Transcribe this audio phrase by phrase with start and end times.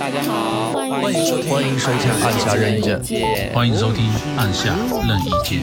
[0.00, 4.02] 大家好，欢迎收听欢迎收听按下任意键键欢迎收听
[4.34, 4.74] 按下
[5.06, 5.60] 任意键。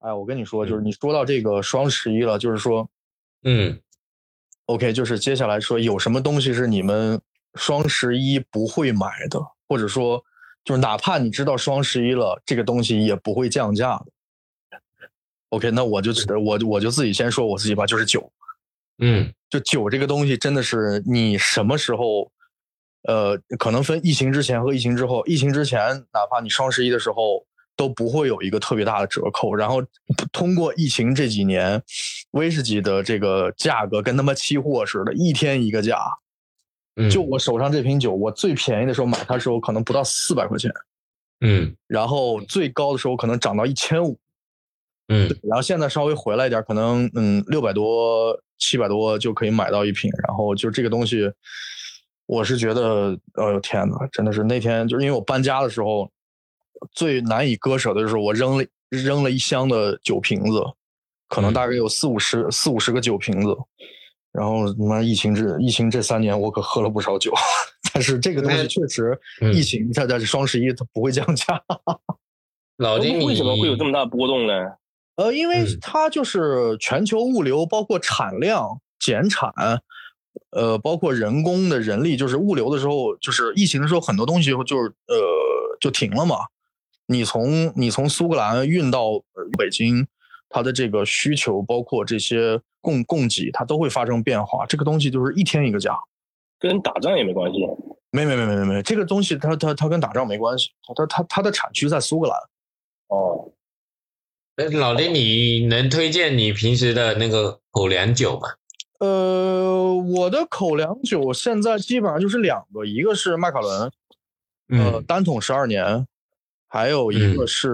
[0.00, 2.90] 哎，我跟你说，就是你说到这个双十一了，就是说
[3.44, 3.78] 嗯
[4.66, 7.20] ，，OK，就是接下来说有什么东西是你们
[7.54, 10.20] 双十一不会买的，或者说
[10.64, 14.06] 就是哪怕你知道双十一了，这个东西也不会降价的。
[15.50, 18.32] OK，那我就只我我就自己先说我自己吧，就是酒。
[18.98, 22.30] 嗯，就酒这个东西真的是你什么时候，
[23.02, 25.24] 呃，可能分疫情之前和疫情之后。
[25.26, 27.44] 疫情之前，哪怕你双十一的时候
[27.76, 29.54] 都不会有一个特别大的折扣。
[29.54, 29.82] 然后
[30.32, 31.82] 通过疫情这几年，
[32.32, 35.98] 威士忌的这个价格跟他妈期货似的，一天一个价。
[36.96, 40.70] 嗯就我手上这瓶酒，我最便宜的时候买它的时候可能不到四百块钱，
[41.40, 44.18] 嗯然后最高的时候可能涨到一千五。
[45.10, 50.10] 嗯然后现在稍微回来一点，可能嗯六百多、七百多就可以买到一瓶。
[50.26, 51.30] 然后就这个东西，
[52.26, 56.08] 我是觉得，哎呦天呐，真的是那天就是因为我搬家的时候，
[56.92, 60.62] 最难以割舍的就是我扔了扔了一箱的酒瓶子，
[61.28, 63.56] 可能大概有四五十四五十个酒瓶子。
[64.32, 67.32] 然后他妈疫情这疫情这三年，我可喝了不少酒，
[67.92, 71.60] 但是这个东西确实，嗯疫情它在双十一它不会降价。
[72.76, 74.52] 老丁，为什么会有这么大波动呢？
[75.20, 79.52] 呃，因为嗯它就是全球物流，包括产量减产，
[80.50, 85.16] 呃，包括人工的人力，就是物流的时候，就是疫情的时候，很多东西就是呃
[85.78, 86.46] 就停了嘛。
[87.04, 90.06] 你从你从苏格兰运到呃北京，
[90.48, 94.64] 它的这个需求，包括这些供供给，它都会发生变化。
[94.64, 95.98] 这个东西就是一天一个价。
[96.58, 97.58] 跟打仗也没关系。
[98.10, 102.38] 没没没没没没，这个东西它它它跟打仗没关系，它它它的产区在苏格兰。
[103.08, 103.52] 哦，呃
[104.68, 108.48] 老丁，你能推荐你平时的那个口粮酒吗？
[108.98, 113.90] 呃，我的口粮酒现在基本上就是两个，一个是麦卡伦，呃，
[114.68, 116.06] 嗯单桶十二年，
[116.68, 117.68] 还有一个嗯是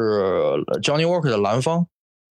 [0.82, 1.86] Johnny Walker 的蓝方。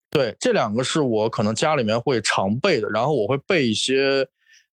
[0.10, 4.26] 对，这两个是我可能家里面会常备的，然后我会备一些，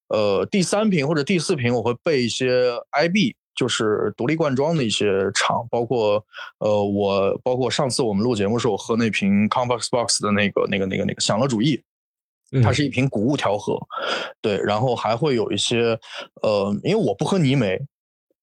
[0.07, 6.25] 呃，第三瓶或者第四瓶我会备一些 IB，就是独立罐装的一些厂，包括
[6.59, 11.83] 呃，我包括上次我们录节目时候我喝那瓶 Compass Box 的那个那个那个那个享乐主义，
[12.51, 13.79] 嗯它是一瓶谷物调和，
[14.41, 15.99] 对，然后还会有一些，
[16.43, 17.79] 呃，因为我不喝泥煤，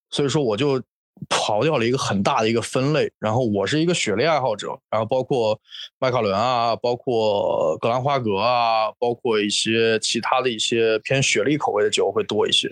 [0.09, 0.81] 所以说我就
[1.27, 3.11] 刨掉了一个很大的一个分类。
[3.19, 5.59] 然后我是一个雪莉爱好者，然后包括
[5.99, 12.69] 麦卡伦啊，包括格兰花格啊，包括一些其他的一些偏雪莉口味的酒会多一些。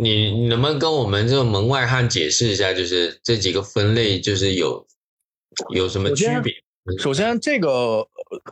[0.00, 4.86] 你你能不能跟我们这个门外汉解释一下，就是这几个分类就是有
[5.70, 6.52] 有什么区别？
[6.98, 8.06] 首先，这个呃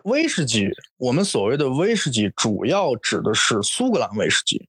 [0.04, 0.68] 威士忌，
[0.98, 4.68] 我们所谓的威士忌，主要指的是苏格兰威士忌。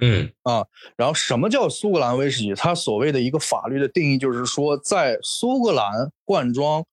[0.00, 0.66] 嗯啊
[0.96, 2.54] 然后什么叫苏格兰威士忌？
[2.54, 6.84] 它所谓的一个法律的定义就是说，在苏格兰灌装、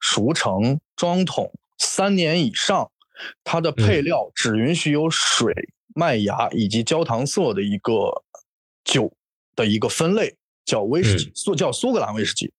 [0.00, 2.90] 熟成、装桶三年以上，
[3.44, 5.54] 它的配料只允许有水、
[5.94, 8.22] 麦芽以及焦糖色的一个
[8.84, 9.12] 酒
[9.54, 12.52] 的一个分类，叫威士忌，苏叫苏格兰威士忌。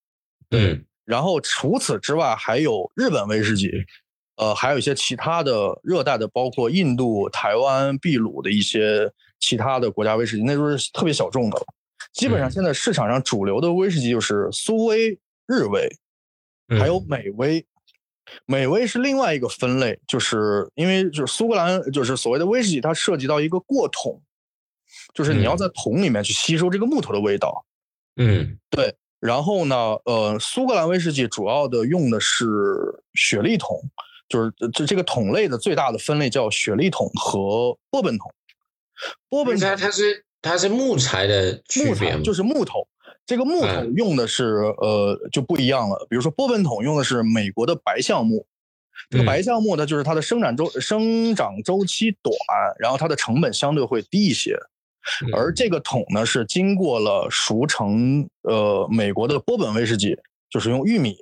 [0.51, 3.69] 嗯然后除此之外，还有日本威士忌，
[4.37, 11.65] 呃，还有一些其他的热带的，包括印度、台湾、秘鲁的一些其他的国家威士忌，那都是特别小众的了。
[12.13, 15.09] 基本上嗯现在市场上主流的威士忌就是苏威、
[15.45, 15.89] 日威，
[16.69, 17.65] 嗯，还有美威。
[18.45, 24.21] 美威是另外一个分类，就是因为就是苏格兰就是所谓的威士忌，它涉及到一个过桶，
[25.13, 27.65] 就是你要嗯在桶里面去吸收这个木头的味道。
[28.15, 32.45] 嗯对然后呢，呃，苏格兰威士忌主要的用的是
[33.13, 33.79] 雪莉桶，
[34.27, 38.33] 就是这这个桶类的最大的分类叫雪莉桶和波本桶。
[39.29, 41.95] 波本桶它它是它是木材的区木？
[41.95, 42.85] 材就是木头，
[43.25, 46.05] 这个木头嗯用的是、呃就不一样了。
[46.09, 48.45] 比如说波本桶用的是美国的白橡木，
[49.09, 52.35] 这个嗯白橡木呢，就是它的生长周生长周期短，
[52.77, 54.59] 然后它的成本相对会低一些。
[55.25, 55.53] 嗯而。
[55.53, 60.17] 这个桶呢是经过了熟成，呃，美国的波本威士忌，
[60.49, 61.17] 就是用玉米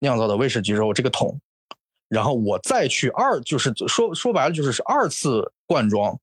[0.00, 1.40] 酿造的威士忌之后，这个桶，
[2.08, 6.18] 然后我再去二，就是说说白了就是是二次灌装，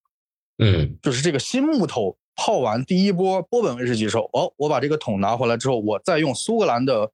[0.58, 0.98] 嗯。
[1.02, 7.12] 就是这个新木头泡完第一波波本威士忌之后，哦，我把这个桶拿回来之后，我再用苏格兰的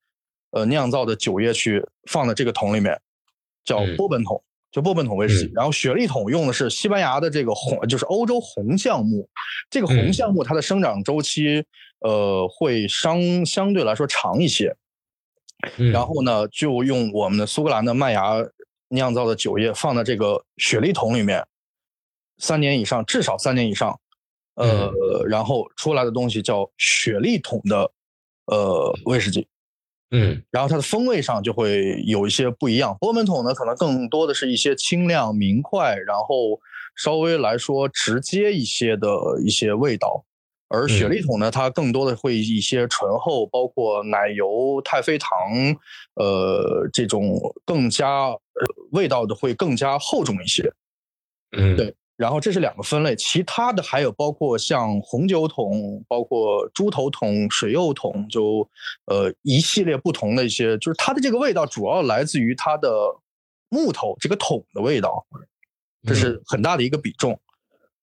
[0.51, 2.99] 呃酿造的酒液去放在这个桶里面，
[3.65, 3.95] 叫嗯。
[3.97, 4.41] 波本桶，
[4.71, 5.45] 就波本桶威士忌。
[5.47, 9.27] 嗯然后雪莉桶用的是西班牙的这个红，就是欧洲红橡木。
[9.69, 11.63] 这个红嗯橡木它的生长周期
[11.99, 14.75] 呃会相相对来说长一些。
[15.77, 18.35] 嗯，然后呢，就用我们的苏格兰的麦芽
[18.89, 21.43] 酿造的酒液放在这个雪莉桶里面，
[22.37, 23.99] 三年以上，至少三年以上，
[24.53, 24.93] 呃，
[25.27, 27.91] 然后出来的东西叫雪莉桶的
[28.45, 29.47] 呃威士忌，
[30.11, 32.95] 嗯然后它的风味上就会有一些不一样。
[32.99, 36.59] 波本桶呢，可能更多的是一些清亮明快，然后
[36.95, 39.09] 稍微来说直接一些的
[39.45, 40.23] 一些味道。
[40.69, 45.29] 而雪莉桶呢，它更多的会一些醇厚，包括奶油、太妃糖，
[46.15, 48.39] 呃，这种更加呃
[48.91, 50.69] 味道的会更加厚重一些。
[51.57, 58.67] 嗯，对然后这是两个分类，其他的还有包括像红酒桶，包括猪头桶、水釉桶，就
[59.05, 62.89] 呃一系列不同的一些，就是它的这个味道主要来自于它的
[63.69, 65.23] 木头这个桶的味道，
[66.07, 67.39] 这是很大的一个比重。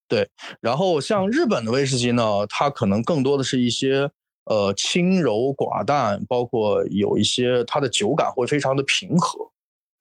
[0.06, 0.28] 对，
[0.60, 4.08] 然后像日本的威士忌呢，它可能更多的是一些
[4.44, 9.50] 呃轻柔寡淡，包括有一些它的酒感会非常的平和。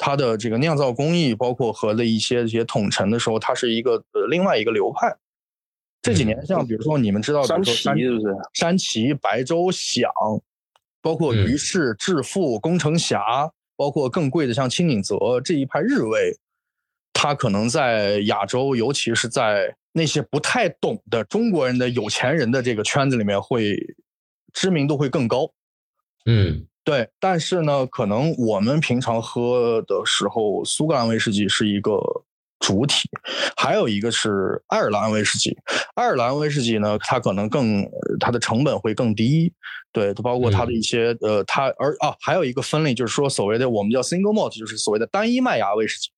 [0.05, 5.15] 它的这个酿造工艺，包括和的一些一些统陈的时候，它是一个呃另外一个流派。
[6.01, 8.35] 这几年像比如说你们知道比如说崎是不是？
[8.53, 10.11] 山崎、白州、响，
[11.01, 16.37] 包括嗯于氏、致富、宫城侠，包括更贵的像青井泽这一派日味，
[17.13, 23.77] 它可能在亚洲，尤其是在那些不太懂的中国人的有钱人的这个圈子里面，会
[24.51, 25.49] 知名度会更高。
[26.25, 31.97] 嗯对，但是呢，可能我们平常喝的时候，苏格兰威士忌是一个
[32.59, 33.09] 主体，
[33.55, 35.57] 还有一个是爱尔兰威士忌。
[35.95, 39.53] 爱尔兰威士忌呢，它可能更呃它的成本会更低，
[39.91, 46.09] 对，它包括它的一些、呃，它而啊，还有一个分类就是说所谓的我们叫 single malt，就是所谓的单一麦芽威士忌。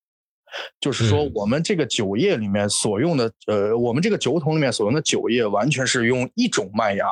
[0.80, 7.06] 就是说，嗯我们这个酒液里面所用的，呃，我们这个酒桶里面所用的酒液，完全是用一种麦芽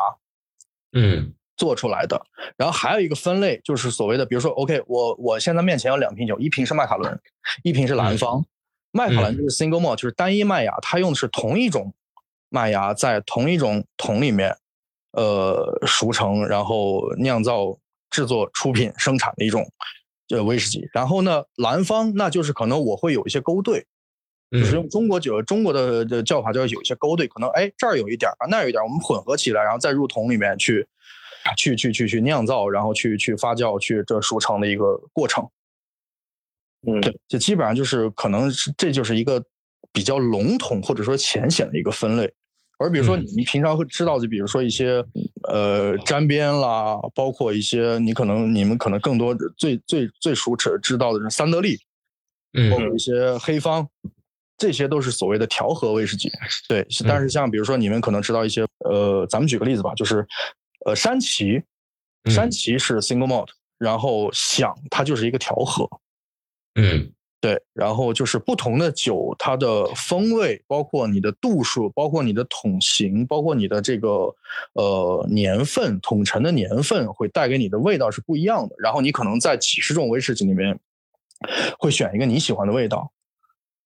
[0.92, 2.20] 嗯做出来的。
[2.56, 7.20] 然后还有一个分类，就是所谓的，比如说，OK，我我现在面前有两瓶酒，一瓶是麦卡伦，
[7.62, 8.44] 一瓶是蓝方。
[8.96, 11.92] 麦卡伦就是 single malt，就是单一麦芽，它用的是同一种
[12.48, 14.56] 麦芽在同一种桶里面，
[15.10, 17.76] 呃，熟成，然后酿造、
[18.10, 19.68] 制作、出品、生产的一种
[20.28, 20.88] 呃威士忌。
[20.92, 23.84] 然后呢，蓝方那就是可能我会有一些勾兑，
[24.52, 30.86] 就是用嗯中国酒中国的的叫法叫有一些勾兑，可能哎这儿有一点儿啊那儿有一点儿，我们混合起来，然后再入桶里面去
[31.56, 35.48] 去去去去酿造，然后去去发酵，去这熟成的一个过程。
[36.86, 39.42] 嗯，对，就基本上就是可能是这就是一个
[39.92, 42.32] 比较笼统或者说浅显的一个分类。
[42.76, 45.02] 而比如说嗯你平常会知道就，比如说一些
[45.48, 51.76] 呃沾边啦，包括一些你可能你们可能更多最最最熟知知道的是三得利，
[52.70, 53.88] 包括嗯一些黑方，
[54.58, 56.28] 这些都是所谓的调和威士忌。
[56.68, 60.26] 对，但是像比如说你们可能知道一些呃，咱们举个例子吧，就是
[60.84, 61.62] 呃山崎，
[62.26, 63.48] 山嗯崎是 single malt，
[63.78, 65.88] 然后响它就是一个调和。
[66.74, 74.34] 嗯对，然后就是不同的酒，它的风味，包括你的度数，包括你的桶型，包括你的这个
[74.72, 78.74] 呃年份，桶陈的年份，会带给你的味道是不一样的。
[78.78, 80.80] 然后你可能在几十种威士忌里面，
[81.78, 83.12] 会选一个你喜欢的味道。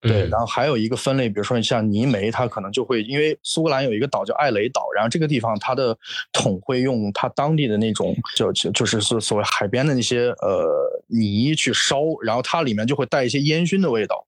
[0.01, 5.97] 对，嗯然后还有一个分类，比如说像泥煤，它可能就会因为苏格兰有一个岛叫艾雷岛，然后这个地方它的
[6.33, 14.25] 桶会用它当地的那种就就就是所所谓海边的那些呃泥去烧，然后它里面就会带一些烟熏的味道，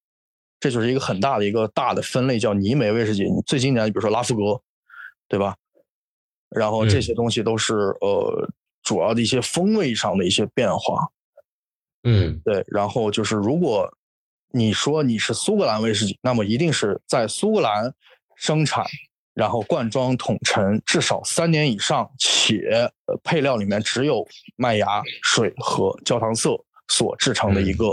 [0.59, 3.25] 这就是一个很大的一个大的分类，叫泥煤威士忌。
[3.47, 4.61] 最经典的比如说拉夫格，
[5.29, 5.55] 对吧？
[6.49, 8.49] 然后这嗯些东西都是呃
[8.83, 11.09] 主要的一些风味上的一些变化。
[12.03, 13.89] 嗯对，然后就是如果
[14.53, 17.93] 你说你是苏格兰威士忌，那么一定是在苏格兰
[18.37, 18.85] 生产，
[19.35, 24.27] 然后灌装桶陈至少三年以上，且呃配料里面只有
[24.57, 27.87] 麦芽、水和焦糖色所制成的一个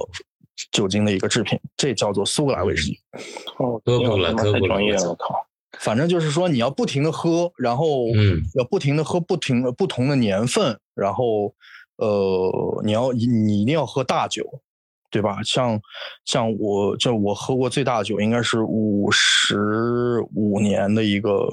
[0.71, 2.99] 酒精的一个制品，这叫做苏格兰威士忌。
[3.57, 3.79] 哦，
[4.35, 5.45] 太专业了，我靠！
[5.79, 11.53] 反正就是说你要不停的喝，然后嗯要不停的喝不停的不同的年份，然后
[11.97, 14.43] 呃，你要你一定要喝大酒，
[15.17, 15.41] 对吧？
[15.41, 15.81] 像
[16.25, 21.49] 像我就我喝过最大的酒应该是五十五年的一个，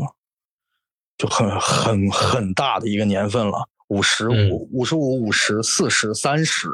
[1.16, 6.68] 就很很很大的一个年份了，五十嗯五、五十五、五十、四十、三十。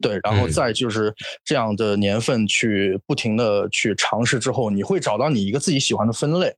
[0.00, 6.56] 对，然后嗯再就是这样的年份去不停的去尝试之后，你会找到你一个自己喜欢的分类。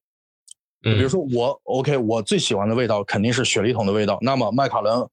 [0.85, 4.19] 嗯，比如说我 OK，我最喜欢的味道肯定是雪梨桶的味道。
[4.21, 5.07] 那么麦卡伦，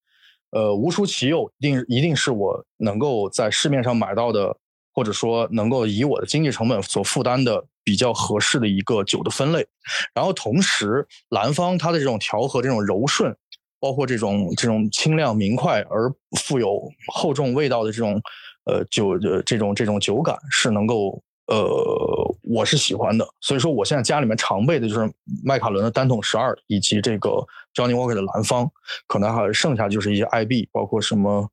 [0.52, 4.56] 呃，无出其右，一定一定是我能够在市面上买到的，
[4.94, 9.66] 或者说能够以我的经济成本所负担的比较合适的一个酒的分类。
[10.14, 13.36] 然后同时，蓝方它的这种调和、这种柔顺，
[13.80, 18.22] 包括这种这种清亮明快而富有厚重味道的这种
[18.66, 25.12] 呃酒的这种这种酒感，是能够呃，我是喜欢的，所以说我现在家里面常备的就是
[25.44, 28.72] 麦卡伦的单桶十二，以及这个 Johnny Walker 的蓝方，
[29.06, 31.46] 可能还剩下就是一些 IB，包括什么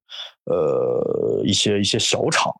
[0.44, 2.52] 呃一些一些小厂。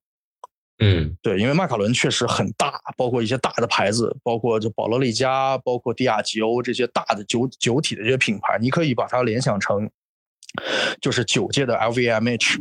[0.80, 1.16] 嗯。
[1.22, 9.88] 对，因为迈卡伦确实很大，包括一些大的牌子，包括就保罗利加，包括迪亚吉欧这些大的酒酒体的这些品牌，你可以把它联想成
[11.00, 12.58] 就是九界的 LVMH，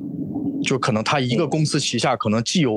[0.63, 2.71] 就可能它一个公司旗下可能既有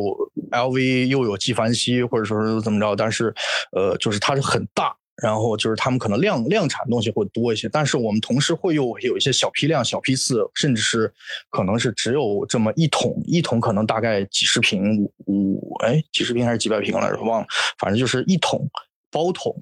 [0.51, 3.35] LV 又有纪梵希，或者说是怎么着，但是
[3.73, 4.95] 呃，就是它是很大。
[5.23, 11.13] 然后就是他们可能量量产东西会多一些，但是我们同时会有有一些小批量、小批次，甚至是
[11.51, 17.47] 可能是只有这么一桶，一桶可能大概几十瓶五哎几十瓶还是几百瓶来着，忘了，
[17.79, 18.67] 反正就是一桶
[19.11, 19.55] 包桶，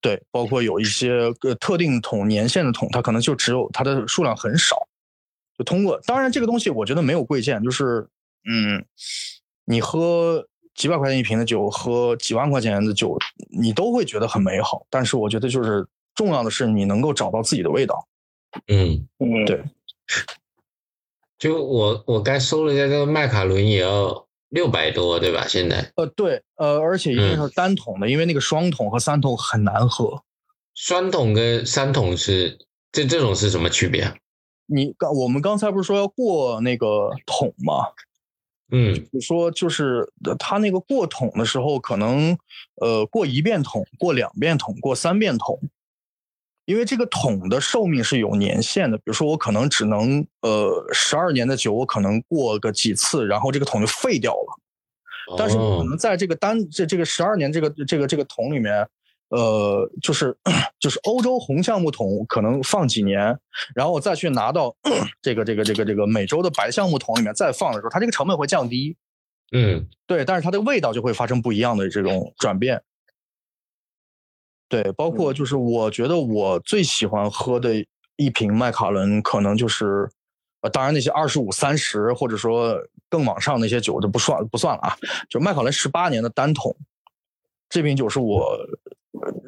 [0.00, 4.88] 对，包括有一些个特定桶年限的桶，它可能就只有它的数量很少，
[5.56, 6.00] 就通过。
[6.06, 8.04] 当然这个东西我觉得没有贵贱，就是
[8.50, 8.84] 嗯，
[9.68, 10.46] 你喝。
[10.74, 13.18] 几百块钱一瓶的酒喝几万块钱的酒，
[13.50, 14.86] 你都会觉得很美好。
[14.88, 15.84] 但是我觉得就是
[16.14, 18.06] 重要的是你能够找到自己的味道。
[18.68, 19.64] 嗯嗯，对。
[21.36, 25.44] 就我我刚搜了一下，这个麦卡伦也要六百多，对吧？
[25.48, 30.22] 现在呃，对，呃，而且一定是单桶的，因为那个双桶和三桶很难喝。
[30.76, 32.56] 双桶跟三桶是
[32.92, 34.14] 这这种是什么区别啊？
[34.66, 37.88] 你刚我们刚才不是说要过那个桶吗？
[38.70, 40.06] 嗯，就说就是
[40.38, 42.36] 他那个过桶的时候，可能
[42.80, 45.60] 呃过一遍桶、过两遍桶、过三遍桶，
[46.66, 48.96] 因为这个桶的寿命是有年限的。
[48.98, 55.36] 比如说我可能只能呃十二年的酒，我可能过个几次，然后这个桶就废掉了。
[55.36, 58.88] 但是可能在这个单这这个十二年这个这个这个桶里面。
[59.30, 60.34] 呃，就是
[60.78, 63.38] 就是欧洲红橡木桶可能放几年，
[63.74, 64.74] 然后我再去拿到
[65.20, 68.96] 这个这个这个这个美洲的白橡木桶里面再放的时候，它这个成本会降低。
[69.52, 72.82] 嗯，对，但是它的味道就会发生不一样的这种转变。
[74.66, 77.84] 对，包括就是我觉得我最喜欢喝的
[78.16, 80.08] 一瓶麦卡伦，可能就是
[80.62, 82.78] 呃，当然那些二十五、三十或者说
[83.10, 84.96] 更往上那些酒就不算不算了啊，
[85.28, 86.74] 就麦卡伦十八年的单桶，
[87.68, 88.56] 这瓶酒是我。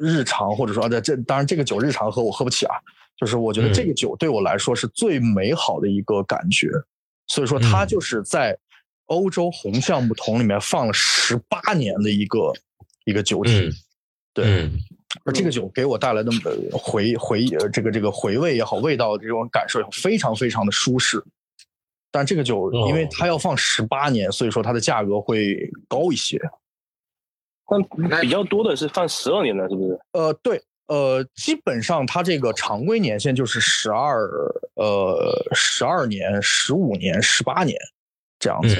[0.01, 2.73] 日常或者说，这当然这个酒日常喝我喝不起啊，
[3.15, 6.69] 就是我觉得这个酒对我来说是最美好的一个感觉，
[7.27, 8.57] 所以说它就是在
[9.05, 12.51] 欧洲红橡木桶里面放了十八年的一个
[13.05, 13.69] 一个酒体，
[14.33, 14.69] 对，
[15.23, 16.31] 而这个酒给我带来的
[16.71, 21.23] 回回这个这个回味也好，味道这种感受也好，非常非常的舒适。
[22.09, 26.39] 但这个酒因为它要放十八年，所以说它的价格会高一些。
[27.71, 29.97] 但比较多的是放十二年的，是不是？
[30.11, 34.27] 呃，对，呃，基本上它这个常规年限就是十二，
[34.73, 37.79] 呃，十二年、十五年、十八年
[38.37, 38.75] 这样子。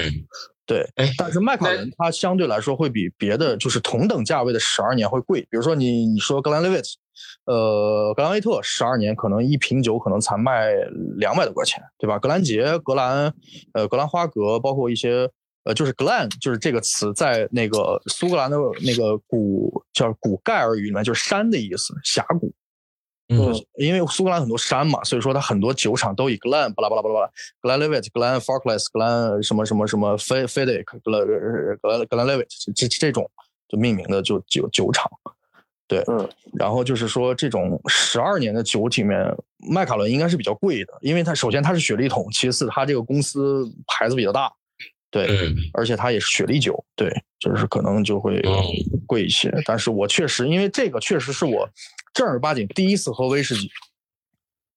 [0.66, 5.40] 对，但是麦卡伦它相对来说会比别的就是同等价位的十二年会贵。
[5.40, 6.88] 比如说你你说格兰利维特，
[7.46, 10.70] 呃，格兰威特十二年可能一瓶酒可能才卖
[11.16, 12.18] 两百多块钱，对吧？
[12.18, 13.32] 格兰杰、格兰，
[13.72, 15.30] 呃，格兰花格，包括一些。
[15.64, 22.52] 呃，就是 Glen，就是这个词，在那个苏格兰的那个古叫古盖尔语里面，就是山的意思，峡谷。
[23.28, 27.30] 嗯，因为苏格兰很多山嘛，所以说它很多酒厂都以 Glen 巴拉巴拉巴拉巴拉
[27.62, 33.30] ，Glenlivet、Glen Falklands、Glen 什么什么什么 f e Fedic、Glen Glen Glenlivet 这这种
[33.68, 35.10] 就命名的就酒酒厂。
[35.86, 39.34] 对，嗯，然后就是说这种十二年的酒里面，
[39.70, 44.52] 麦卡伦应该是比较贵的，因为它首先它是雪莉桶，其次它这个公司牌子比较大。
[45.12, 48.42] 对，而且它也是雪莉酒，对，就是可能就会
[49.06, 49.52] 贵一些。
[49.66, 51.68] 但是我确实，因为这个确实是我
[52.14, 53.70] 正儿八经第一次喝威士忌，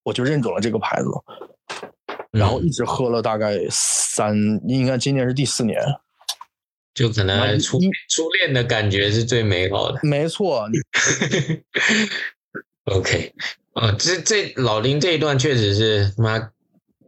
[0.04, 1.08] 我就认准了这个牌子，
[2.30, 4.36] 然后一直喝了大概三，
[4.68, 5.80] 应该今年是第四年，
[6.92, 9.98] 就可能初初恋的感觉是最美好的。
[10.02, 10.68] 没错。
[12.84, 13.32] OK，
[13.72, 16.50] 啊，这这老林这一段确实是妈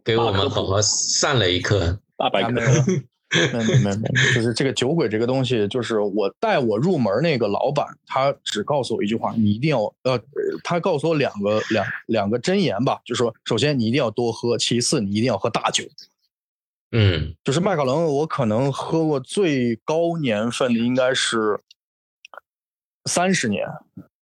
[0.03, 2.63] 给我们好好上了一课，大白没
[3.53, 10.19] 没没没没，就是这个酒鬼这个东西，就是我带我入门那个老板，他只告诉我一句话：你一定要呃，
[10.65, 15.85] 他告诉我两个两两个真言吧，就说首先你一定要多喝，其次你一定要喝大酒。
[16.93, 21.61] 嗯，就是麦卡伦，我可能喝过最高年份的应该是
[23.05, 23.67] 三十年，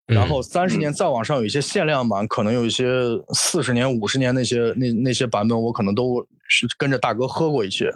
[0.07, 2.87] 然后三十年再往上有一些限量版，可能有一些
[3.35, 7.93] 四十年、五十年那些那那些版本，我可能都是跟着大哥喝过一些。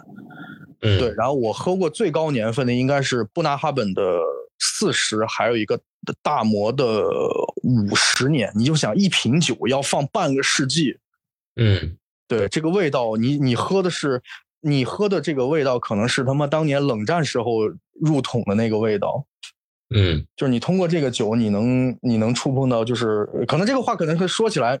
[0.79, 4.19] 对，然后我喝过最高年份的应该是布纳哈本的
[4.59, 5.79] 四十，还有一个
[6.21, 7.03] 大摩的
[7.63, 8.51] 五十年。
[8.55, 10.97] 你就想一瓶酒要放半个世纪，
[11.55, 14.21] 嗯，对，这个味道，你你喝的是
[14.61, 17.67] 你喝的这个味道，可能是他妈当年冷战时候
[17.99, 19.25] 入桶的那个味道。
[19.91, 24.79] 嗯就是你通过这个酒，你能你能触碰到，就是可能这个话可能会说起来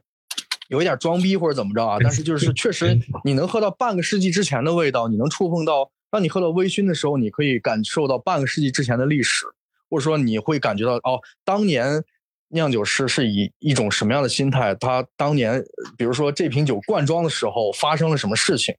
[0.69, 9.45] 有一点装逼或者怎么着啊， 但是就是确实你能喝到半个世纪之前的味道，你能触碰到，当你喝到微醺的时候，你可以感受到半个世纪之前的历史，
[9.89, 12.03] 或者说你会感觉到哦，当年
[12.49, 15.63] 酿酒师是以一种什么样的心态，他当年
[15.97, 18.73] 比如说这瓶酒灌装的时候发生了什么事情，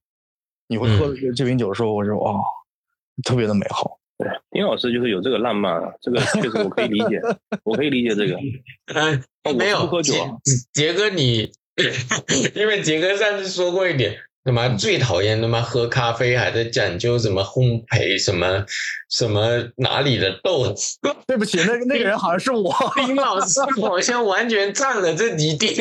[0.68, 2.40] 你会喝这瓶酒的时候，我就哦，
[3.24, 3.98] 特别的美好。
[4.18, 7.20] 对，丁老师就是有这个浪漫啊，这个 确实我可以理解，
[7.64, 8.36] 我可以理解这个。
[8.92, 10.36] 嗯，我没有不喝酒啊
[10.72, 11.50] 杰杰哥你，
[12.54, 18.64] 因为杰哥上次说过一点，他妈最讨厌他妈喝咖啡还在讲究什么烘焙什么
[19.10, 22.74] 什么哪里的豆子， 对不起，那个那个人好像是我。
[23.06, 25.74] 丁老师好像完全占了这一点。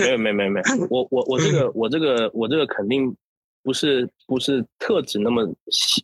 [0.00, 3.14] 没有没有没有没有，我我我这个我这个我这个肯定
[3.62, 5.46] 不是不是特指那么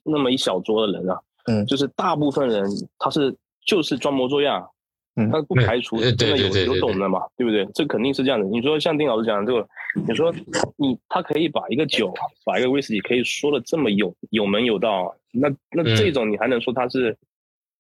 [0.05, 2.64] 那么一小撮的人啊，嗯就是大部分人
[2.99, 3.35] 他是
[3.67, 4.69] 就是装模作样，
[5.16, 7.66] 嗯他不排除对真的有对对对对有懂的嘛，对不对？
[7.75, 8.47] 这肯定是这样的。
[8.47, 9.69] 你说像丁老师讲的这个，
[10.09, 10.35] 你说
[10.76, 12.12] 你他可以把一个酒
[12.45, 17.16] 把一个威士忌可以说的这么有有门有道啊，那那嗯这种你还能说他是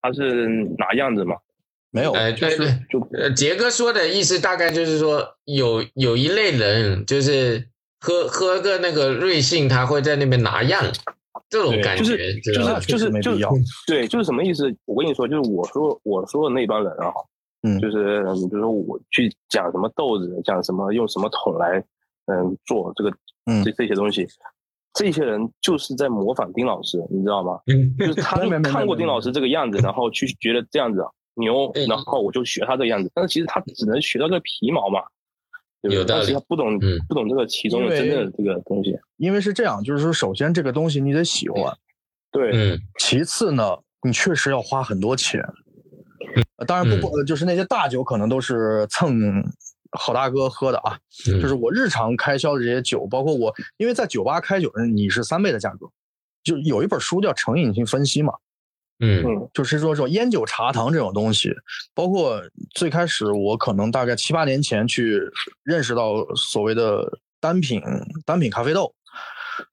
[0.00, 0.46] 他是
[0.78, 1.36] 哪样子吗？
[1.94, 7.68] 没有，哎，对对，就呃，杰哥说的意思大概就是说，有有一类人就是
[8.00, 10.82] 喝喝个那个瑞幸，他会在那边拿样，
[11.52, 13.48] 这种感觉，就是就是就是就
[13.86, 14.74] 对，就是什么意思？
[14.86, 17.12] 我跟你说，就是我说我说的那帮人啊，
[17.62, 17.78] 嗯。
[17.78, 21.78] 就是你比如说我去讲什么豆子，讲什么用什么桶来
[22.24, 23.10] 嗯做这个
[23.44, 23.62] 嗯。
[23.62, 24.26] 这这些东西，
[24.94, 27.60] 这些人就是在模仿丁老师，你知道吗？
[27.66, 27.94] 嗯？
[27.98, 31.04] 就是他看过丁老师这个样子，然后去觉得这样子
[31.34, 35.02] 牛嗯，然后我就学他这个样子，但是其实他只能学到个皮毛嘛。
[35.82, 38.96] 对有道理但是他不懂，嗯不懂这个其中的真正的这个东西。
[39.16, 41.76] 因为是这样，就是说，首先这个东西你得喜欢，
[42.30, 45.42] 对，嗯其次呢，你确实要花很多钱。
[46.56, 49.44] 呃当然不就是那些大酒可能都是蹭
[49.98, 50.96] 好大哥喝的啊。
[51.28, 55.86] 嗯，就是我日常开销的这些酒，包括我，因为在酒吧开酒，你是三倍的价格。
[56.44, 58.32] 就有一本书叫《成瘾性分析》嘛，
[59.02, 59.22] 嗯。
[59.26, 61.52] 嗯就是说这种烟酒茶糖这种东西，
[61.94, 62.40] 包括
[62.74, 65.20] 最开始我可能大概七八年前去
[65.62, 67.06] 认识到所谓的
[67.38, 67.82] 单品
[68.24, 68.94] 单品咖啡豆，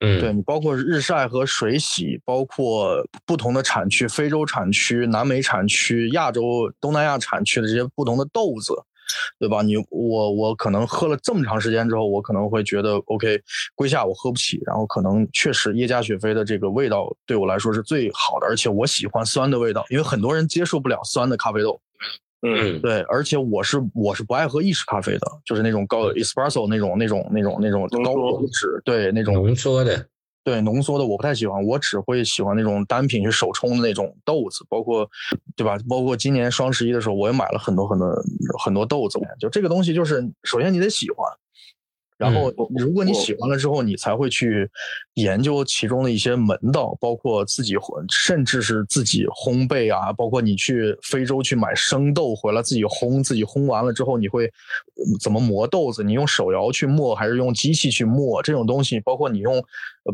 [0.01, 8.73] 嗯，对你包括日晒和水洗，包括不同的产区，非洲产区、南美产区、亚洲、东南亚产区的这些不同的豆子，
[9.39, 9.61] 对吧？
[9.61, 13.41] 你我我可能喝了这么长时间之后，我可能会觉得 OK，
[13.75, 21.79] 归下我喝不起，然后可能确实耶加雪菲的这个味道对我来说是最好的，而且我喜欢酸的味道，因为很多人接受不了酸的咖啡豆。
[22.41, 22.77] 嗯。
[22.77, 30.07] 嗯对，而且我是我是不爱喝意式咖啡的，就是那种高 espresso 那种那种那种那种高浓脂，对那种浓缩的，
[30.43, 35.07] 对浓缩的我不太喜欢，我只会喜欢那种单品去手冲的那种豆子，包括
[35.55, 35.77] 对吧？
[35.87, 38.07] 包括今年双十一的时候，我也买了很多很多
[38.63, 39.19] 很多豆子。
[39.39, 41.31] 就这个东西，就是首先你得喜欢，
[42.19, 44.69] 然后如果你喜欢了之后，你才会去
[45.13, 47.75] 研究其中的一些门道，包括自己
[48.09, 56.03] 甚至是自己烘焙啊，包括你去非洲去买生豆回来自己烘，自己烘完了之后你会呃怎么磨豆子？
[56.03, 58.43] 你用手摇去磨还是用机器去磨？
[58.43, 59.63] 这种东西，包括你用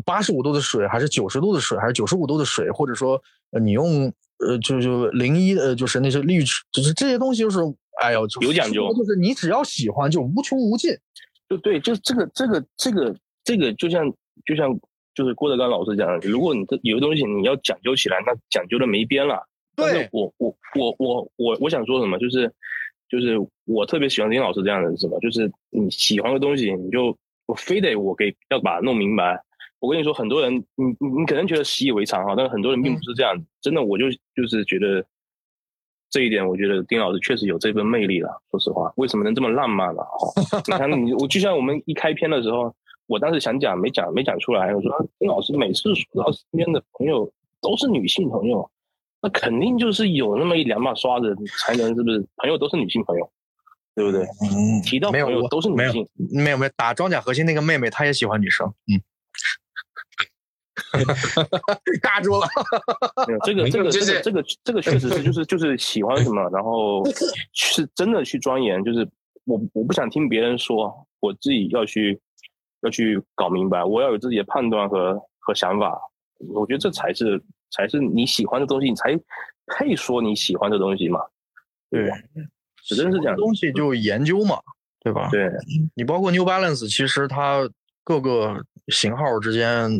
[0.04, 7.58] 八十五度的水还是九十度的水还是九十五度的水，或者说呃你用呃就就零一呃就是那些滤纸，就是这些东西就是
[8.00, 10.96] 哎呦有讲究就是你只要喜欢就无穷无尽。
[11.48, 14.12] 就对，就这个这个这个这个，就像
[14.44, 14.78] 就像
[15.14, 19.46] 就是郭德纲老师讲的，如果你这有的东西你要讲究起来，那讲究的没边了。
[19.76, 22.50] 对，我我我我我我想说什么，就是
[23.08, 29.40] 就是我特别喜欢林老师这样的是什么，就是你喜欢的东西，你就我非得我给要把它弄明白。
[29.78, 33.44] 我跟你说，很多人你你你可能觉得习以为常哈，但是很多人并不是这样子。
[33.60, 35.04] 真的，我就就是觉得
[36.16, 38.40] 这一点，我觉得丁老师确实有这份魅力了。
[38.50, 40.00] 说实话，为什么能这么浪漫呢？
[40.02, 42.74] 哈，你看你我就像我们一开篇的时候，
[43.06, 48.66] 我当时想讲没讲没讲出来，我说丁老师每次说到身边的朋友都是女性朋友，
[49.20, 52.26] 那肯定就是有那么一两把刷子才能是不是？
[52.38, 53.30] 朋友都是女性朋友，
[53.94, 54.22] 对不对？
[54.22, 58.96] 嗯，提到没有我朋友都是女没有性，没有没有打装甲核心那个妹妹，她也喜欢女生，嗯，
[62.02, 62.46] 尬住了。
[63.44, 67.02] 这个这个就是这个这个这个确实是就是就是喜欢什么，然后
[67.52, 69.08] 是真的去钻研，就是
[69.44, 72.20] 我我不想听别人说，我自己要去
[72.82, 75.98] 要去搞明白，我要有自己的判断和和想法，
[76.54, 79.18] 我觉得这才是才是你喜欢的东西，你才
[79.66, 81.20] 配说你喜欢的东西嘛，
[81.90, 82.08] 对，
[82.88, 84.58] 真是这样，东西就研究嘛，
[85.00, 85.28] 对吧？
[85.30, 85.50] 对，
[85.94, 87.68] 你包括 New Balance，其实它
[88.04, 89.90] 各个型号之间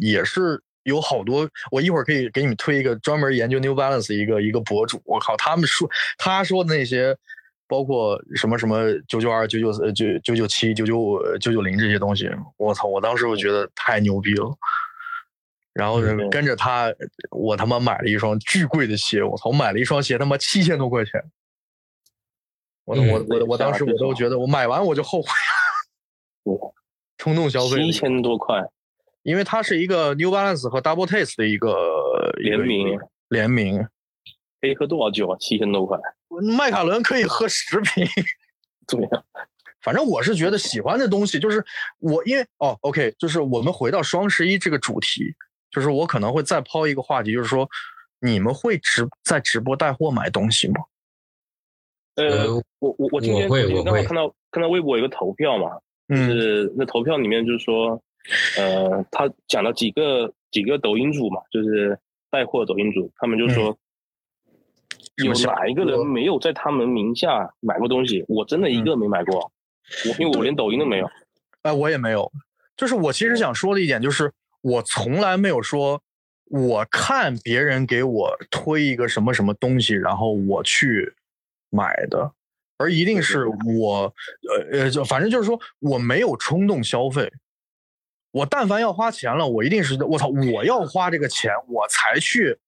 [0.00, 7.16] 也是有好多，我一会儿可以给你们推一个专门研究 New Balance 一个一个博主，我靠，他们说他说的那些，
[7.68, 14.50] 包括什么什么九九二、九九呃九九九七、九九五、九九零这些东西，我操，我当时我觉得太牛逼了。
[15.72, 16.92] 然后嗯跟着他，
[17.30, 21.12] 我他妈买了一双巨贵的鞋，我操，我买了一双鞋他妈七千多块钱。
[22.84, 25.28] 我嗯我我我当时我都觉得，我买完我就后悔
[26.44, 26.74] 了，
[27.16, 28.60] 冲动消费了七千多块
[29.22, 33.86] 因为它是一个 New Balance 和 Double Taste 的一个联名，联名，
[34.60, 35.36] 可以喝多少酒啊？
[35.38, 35.98] 七千多块，
[36.56, 38.06] 迈凯伦可以喝十瓶。
[38.86, 39.24] 怎么样，
[39.80, 41.64] 反正我是觉得喜欢的东西，就是
[41.98, 45.34] 我因为哦，OK，就是我们回到双十一这个主题，
[45.70, 47.68] 就是我可能会再抛一个话题，就是说
[48.20, 50.74] 你们会直在直播带货买东西吗？
[52.16, 55.70] 呃，呃，我我我今天我刚好我看到看到微博有个投票嘛，
[56.08, 58.02] 就嗯是那投票里面就是说，
[58.56, 61.98] 呃，他讲了几个几个抖音主嘛，就是
[62.30, 63.76] 带货抖音主，他们就说，
[65.16, 68.24] 有哪一个人没有在他们名下买过东西？
[68.28, 69.50] 我真的一个没买过，
[70.06, 71.10] 我因为我连抖音都没有。
[71.62, 72.30] 哎，我也没有。
[72.76, 76.00] 就是我其实想说的一点就是，我从来没有说，
[76.46, 81.12] 我看别人给我推一个什么什么东西，然后我去
[81.70, 82.32] 买的，
[82.78, 84.14] 而一定是我，
[84.48, 87.30] 呃呃，就反正就是说我没有冲动消费。
[88.32, 92.58] 我但凡要花钱了，我一定是我操，我要花这个钱，我才去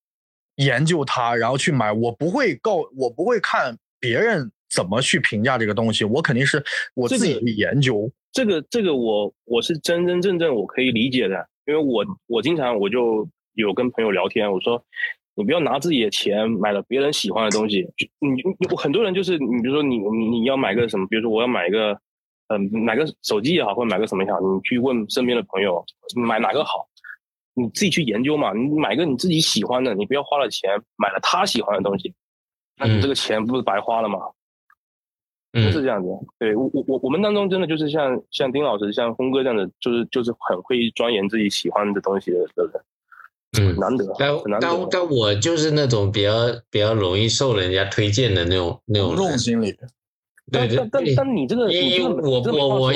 [0.56, 1.90] 研究它，然后去买。
[1.90, 6.62] 我不会告，我不会看别人怎么去评价这个东西，我肯定是
[6.94, 8.10] 我自己去研究。
[8.30, 14.84] 这个这个我我是真真正正我可以理解的，因为我我经常我就有跟朋友聊天，我说
[15.34, 21.98] 你不要拿自己的钱买了别人喜欢的东西，就你你很多人就是你比如说你你你要买个什么，比如说我要买一个
[22.48, 26.86] 嗯、买个手机也好，或者买个什么也好，你去问身边的朋友买哪个好，
[27.54, 32.14] 你自己去研究嘛，你买个你自己喜欢的，你不要花了钱买了他喜欢的东西，
[32.78, 34.18] 那你这个钱不是白花了吗？
[35.56, 44.66] 嗯是这样子，对我我我我们当中真的就是像像丁老师、像峰哥这样的，就是就是很会钻研自己喜欢的东西的的人，嗯，难得，但很难得。
[44.66, 46.30] 但但我就是那种比较
[46.70, 49.72] 比较容易受人家推荐的那种那种人，心理。
[50.52, 52.92] 对对但但你这个，你因为这个我我我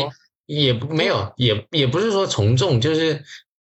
[0.46, 3.22] 也没有也也不是说从众，就是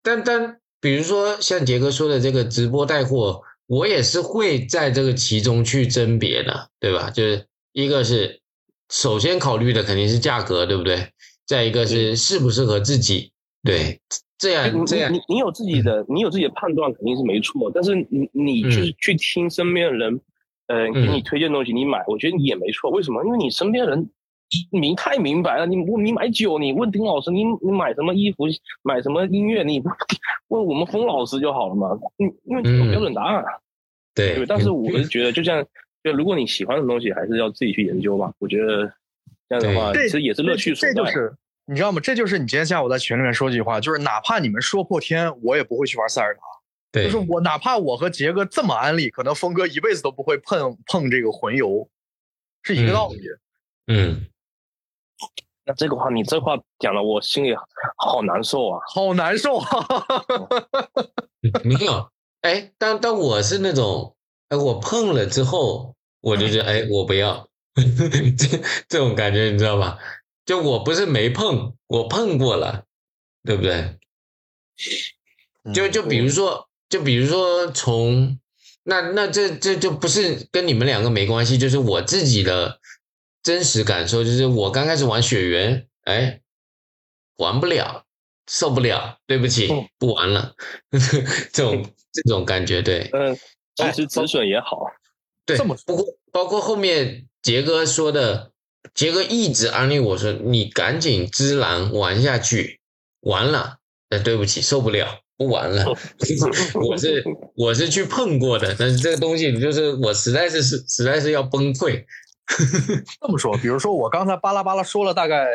[0.01, 7.09] 但但比如说像杰哥说的这个直播带货，我也是会在这个其中去甄别的，对吧？
[7.09, 8.41] 就是一个是
[8.89, 11.09] 首先考虑的肯定是价格，对不对？
[11.45, 13.31] 再一个是适不适合自己，
[13.63, 13.99] 对，
[14.37, 20.21] 这样这样你你你有自己的，你有自己的判断肯定是没错，但是你你就是去听身边的人，
[20.67, 22.89] 呃，给你推荐东西，你买，我觉得你也没错。
[22.89, 23.23] 为什么？
[23.25, 24.09] 因为你身边人
[24.71, 25.65] 明太明白了。
[25.65, 28.45] 你问你买酒，你问丁老师，你你买什么衣服，
[28.83, 29.81] 买什么音乐，你
[30.49, 31.89] 问我们峰老师就好了嘛。
[32.17, 33.43] 因因为你有标准答案。
[33.43, 33.45] 啊
[34.15, 35.65] 对对，但是我是觉得，就像
[36.03, 38.31] 就如果你喜欢的东西，还是要自己去研究吧。
[38.37, 38.85] 我觉得
[39.49, 40.93] 这样的话，其实也是乐趣所在。
[40.93, 41.33] 这就是
[41.65, 41.99] 你知道吗？
[41.99, 46.41] 这就是你今天下午在群里面说这句话，就是哪怕你们说破天，我也不会去玩塞尔达。
[46.93, 51.89] 对就是我哪怕我和杰哥这么安利，可能峰哥一辈子都不会碰碰这个魂油，
[52.61, 53.19] 是一个道理。
[53.87, 54.27] 嗯，
[55.65, 57.55] 那这个话，你这话讲的我心里
[57.97, 58.79] 好难受啊。
[58.93, 59.67] 好难受啊！
[61.65, 64.15] 没有，哎，但但我是那种，
[64.49, 67.49] 哎，我碰了之后，我就觉得，哎，我不要，
[68.37, 69.97] 这这种感觉，你知道吧？
[70.45, 72.85] 就我不是没碰，我碰过了，
[73.43, 73.97] 对不对？
[75.73, 78.37] 就就比如说，就比如说从
[78.83, 82.79] 那那这这就不是跟你们两个没关系，就是我自己的
[83.41, 86.41] 真实感受，就是我刚开始玩雪原，哎，
[87.37, 88.05] 玩不了，
[88.47, 90.53] 受不了，对不起，嗯不玩了，
[91.51, 93.35] 这种这种感觉，对嗯，
[93.73, 94.85] 及时止损也好。
[95.47, 95.57] 对。
[95.57, 98.51] 这么不过包括后面杰哥说的，
[98.93, 102.79] 杰哥一直安利我说，你赶紧芝兰玩下去，
[103.21, 103.79] 完了，
[104.09, 105.22] 哎，对不起，受不了。
[105.37, 105.85] 不玩了，
[106.87, 107.23] 我是
[107.55, 112.03] 我是去碰过的，但是这个东西就是我实在是是实在是要崩溃。
[113.21, 115.47] 这么说，比如说我刚才巴拉巴拉说了大概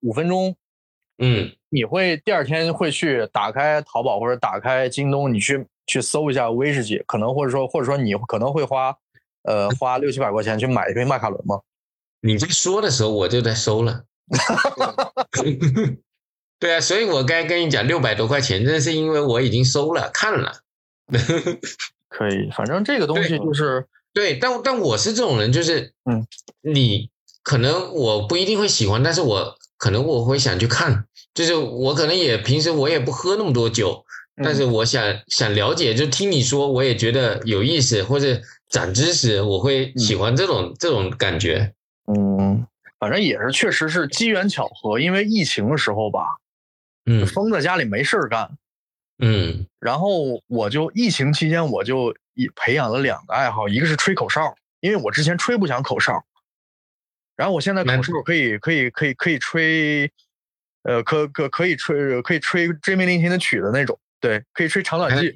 [0.00, 0.56] 五分钟，
[1.18, 8.94] 嗯，你会第二天会去打开淘宝或者打开京东，你去去搜一下威士忌，可能或者说或者说你可能会花
[9.44, 11.60] 呃花六七百块钱去买一杯迈凯伦吗？
[12.20, 14.04] 你在说的时候我就在搜了。
[16.62, 20.60] 对啊，所以我该跟你讲六百多块钱，那是因为我已经收了看了。
[22.08, 26.24] 可以，反正这个东西就是对，但但我是这种人，就是嗯，
[26.60, 27.10] 你
[27.42, 34.04] 可能我不一定会喜欢，但是我可能我会想去看，就是我可能也平时我也不喝那么多酒，
[34.36, 41.74] 但是我想想了解，就听你说，我也觉得有意思，或者长知识，我会喜欢这种、这种感觉。
[42.06, 42.64] 嗯，
[43.00, 46.36] 反正也是，确实是机缘巧合，因为疫情的时候吧，
[47.06, 47.26] 嗯。
[47.26, 48.50] 封在家里没事儿干，
[49.18, 49.66] 嗯。
[49.78, 56.24] 然后我就疫情期间我就一培养了两个爱好，一个是吹口哨，因为我之前吹不响口哨，
[57.36, 60.10] 然后我现在那口哨可以可以可以可以吹，
[60.84, 65.34] 呃，可可可以吹可以吹追命令行的曲的那种，对，可以吹长短那季，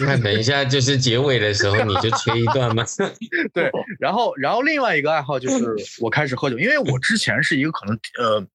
[0.00, 2.84] 那等一下就是结尾的时候你就吹一段吗？
[3.52, 8.46] 对，然后然后另外一个爱好就是我开始喝酒，因为我之前是一个可能呃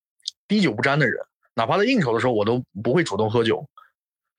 [0.47, 1.15] 滴酒不沾的人，
[1.53, 3.67] 哪怕在应酬的时候我都不会主动喝酒，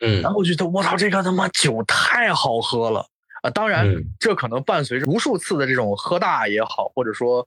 [0.01, 3.07] 嗯然后我觉得我操，这个他妈酒太好喝了
[3.43, 3.51] 啊！
[3.51, 7.47] 当然嗯，这可能伴随着无数次的这种喝大也好，或者说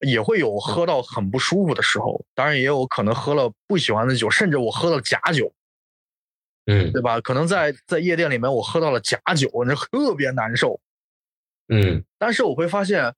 [0.00, 5.52] 也会有喝到很不舒服的时候，当然也有可能喝了不喜欢的酒，甚至我喝了假酒，
[6.66, 7.20] 嗯对吧？
[7.20, 10.80] 可能在在夜店里面我喝到了假酒，那特别难受。
[11.68, 13.14] 嗯但是我会发现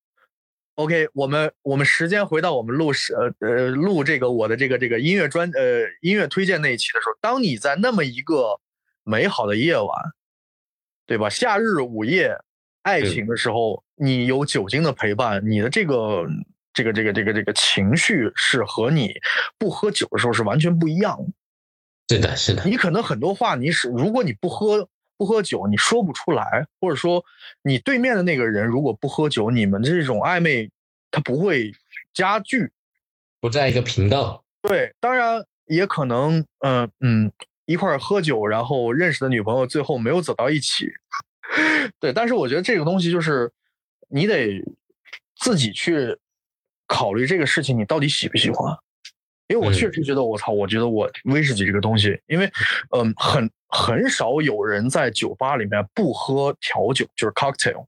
[0.77, 8.61] ，OK，我们我们时间回到我们录是呃呃录这个我的这个这个音乐专呃音乐推荐那一期的时候，当你在那么一个
[9.03, 9.89] 美好的夜晚，
[11.07, 11.29] 对吧？
[11.29, 12.39] 夏日午夜，
[12.83, 16.25] 爱情的时候，你有酒精的陪伴，你的这个
[16.73, 19.15] 这个这个这个这个情绪是和你
[19.59, 22.17] 不喝酒的时候是完全不一样的。
[22.17, 27.24] 是的，是的，你可能很多话你是，如果你不喝不喝酒，你说不出来，或者说
[27.62, 30.70] 你对面的那个人如果不喝酒，你们这种暧昧
[31.11, 31.72] 它不会
[32.12, 32.70] 加剧。
[33.40, 34.44] 不在一个频道。
[34.62, 37.33] 对，当然也可能，嗯、嗯，
[37.66, 40.87] 一块儿喝酒，然后认识的女朋友最后没有走到一起。
[42.00, 43.52] 对，但是我觉得这个东西就是
[44.09, 44.61] 你得
[45.37, 46.18] 自己去
[46.87, 48.76] 考虑这个事情，你到底喜不喜欢。
[49.49, 52.51] 因为我确嗯实觉得，我操，我觉得我威士忌这个东西，因为，
[52.97, 57.87] 嗯，很很少有人在酒吧里面不喝调酒，就是 cocktail。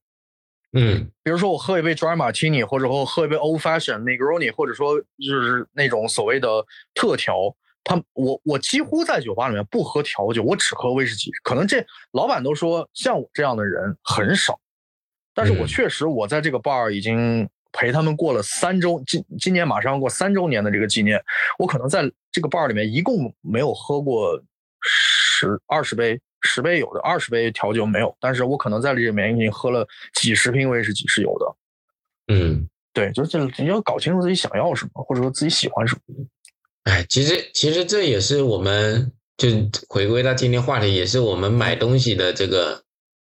[0.74, 11.30] 嗯比如说我喝一杯 dry martini，或者说喝一杯 old fashion Negroni，或者说就是那种所谓的特调，他我我几乎在酒吧里面不喝调酒，我只喝威士忌。
[11.42, 14.60] 可能这老板都说像我这样的人很少，
[15.34, 21.22] 但是我嗯确实我在这个 bar 已经陪他们过了三周，今今年马上要过三周年的这个纪念，
[21.58, 24.40] 我可能在这个 bar 里面一共没有喝过
[24.82, 26.20] 十二十杯。
[26.42, 31.56] 十杯有的，二十杯调酒没有，但是我可能在这里面已经喝了几十瓶威士忌是有的。
[32.32, 36.14] 嗯，对，就是你要搞清楚自己想要什么，或者说自己喜欢什么。
[36.84, 39.48] 哎，其实其实这也是我们就
[39.88, 42.84] 回归到今天话题，也是我们买东西的这个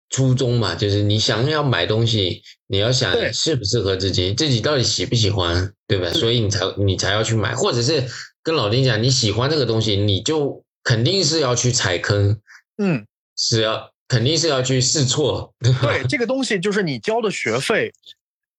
[0.09, 6.11] 初衷嘛，就是你想要买东西，你要想适不适合自己，自己到底喜不喜欢，对吧？
[6.11, 8.03] 所以你才你才要去买，或者是
[8.43, 12.39] 跟老丁讲你喜欢这个东西，你就肯定是要去踩坑，
[12.77, 17.91] 嗯，是要肯定是要去试错，对这个东西就是你交的学费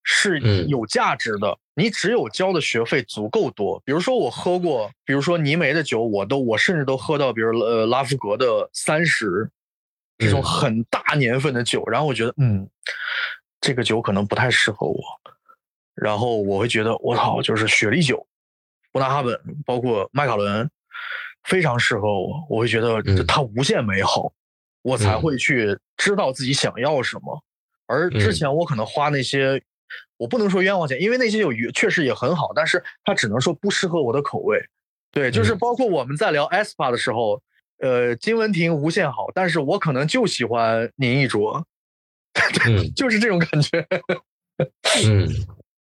[0.02, 3.80] 是嗯有价值的，你只有交的学费足够多。
[3.84, 9.48] 比如说我喝过，比如说泥梅的酒，我都我甚至都喝到，比如呃拉夫格的三十
[10.18, 10.42] 这种嗯。
[10.42, 12.68] 很大年份的酒，然后我觉得嗯，
[13.60, 15.00] 这个酒可能不太适合我，
[15.94, 18.26] 然后我会觉得我操，就是雪莉酒、
[18.92, 20.70] 布纳哈本，包括麦卡伦，
[21.44, 23.26] 非常适合我，我会觉得嗯。
[23.26, 24.32] 它无限美好，
[24.82, 25.20] 我才嗯。
[25.20, 27.42] 会去知道自己想要什么。
[27.86, 28.32] 而之嗯。
[28.32, 29.62] 前我可能花那些，
[30.16, 34.58] 我不能说冤枉钱，因为那些有确实也很好，但是它只能说不适合我的口味。
[35.12, 35.58] 对，就是嗯。
[35.58, 37.40] 包括我们在聊 ESPA 的时候，
[37.78, 41.66] 呃，金文婷无限好，但是我可能就喜欢宁一卓，
[42.66, 43.86] 嗯就是这种感觉。
[45.04, 45.28] 嗯，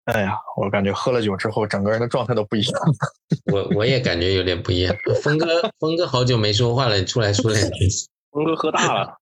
[0.04, 2.80] 哎呀，我感觉喝了酒之后，整个人的状态都不一样。
[3.52, 4.96] 我我也感觉有点不一样。
[5.22, 5.46] 峰哥，
[5.78, 7.88] 峰哥好久没说话了，你出来说两句。
[8.30, 9.18] 峰哥喝大了，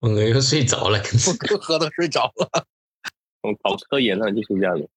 [0.00, 2.64] 峰哥又睡着了，峰哥喝的睡着了。
[3.40, 4.88] 从搞科研呢就是这样的。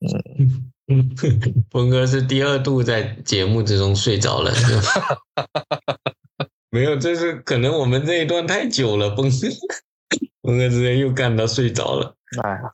[0.00, 0.72] 嗯，
[1.70, 4.52] 峰哥是第二度在节目之中睡着了，
[6.70, 9.36] 没有，这是可能我们这一段太久了，峰哥，
[10.42, 12.14] 峰哥直接又干到睡着了。
[12.42, 12.70] 哎呀，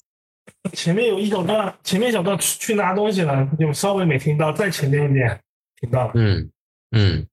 [0.74, 5.40] 前面有一小段，前面一小段去去拿东西了，有稍微没听到，再前面一点
[5.80, 6.12] 听到了。
[6.14, 6.50] 嗯
[6.90, 7.26] 嗯，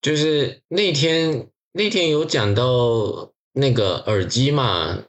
[0.00, 5.02] 就是那天那天有讲到那个耳机嘛，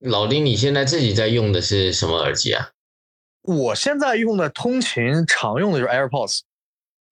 [0.00, 2.70] 老丁，你现在自己在用的是什么耳机啊？
[3.56, 6.40] 我现在用的通勤常用的就是 AirPods，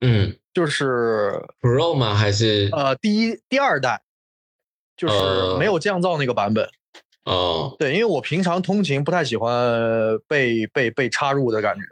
[0.01, 2.15] 嗯就是，Pro 吗？
[2.15, 4.01] 还是呃第一第二代，
[4.97, 6.69] 就是呃没有降噪那个版本。
[7.25, 11.83] 哦对，因为我平常通勤不太喜欢被被被插入的感觉。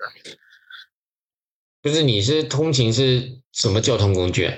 [1.83, 4.51] 就是，你是通勤是什么交通工具？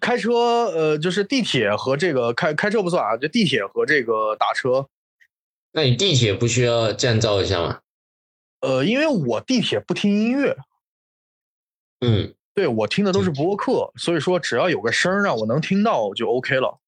[0.00, 0.32] 开车
[0.66, 4.86] 呃，就是地铁和这个开开车不算啊，就地铁和这个打车。
[5.72, 7.80] 那你地铁不需要降噪一下吗？
[8.60, 10.56] 呃，因为我地铁不听音乐，
[12.00, 16.78] 嗯对我听的都是播客，所以说只要有个声让我能听到就 OK 了。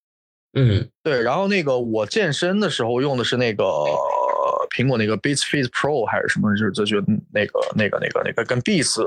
[0.53, 3.63] 嗯对，然后那个我健身的时候用的是那个
[4.75, 6.99] 苹果那个 Beats Fit Pro 还是什么，就是就就
[7.31, 8.99] 那个那个那个那个跟 Beats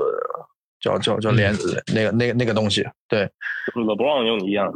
[0.79, 1.53] 叫叫叫连、
[1.93, 2.87] 那个那个那个东西。
[3.09, 3.29] 对
[3.75, 4.73] ，LeBron 用的一样，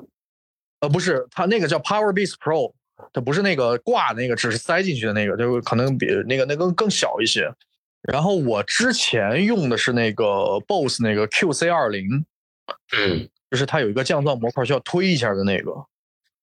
[0.82, 2.74] 呃，不是，它那个叫 Power Beats Pro，
[3.14, 7.50] 它不是那个挂的那个，只是塞进去的那个，就是可能比那个那个更更小一些。
[8.08, 12.26] 然后我之前用的是那个 BOSS 那个 QC 二零，
[12.96, 15.72] 嗯就是它有一个降噪模块需要推一下的那个。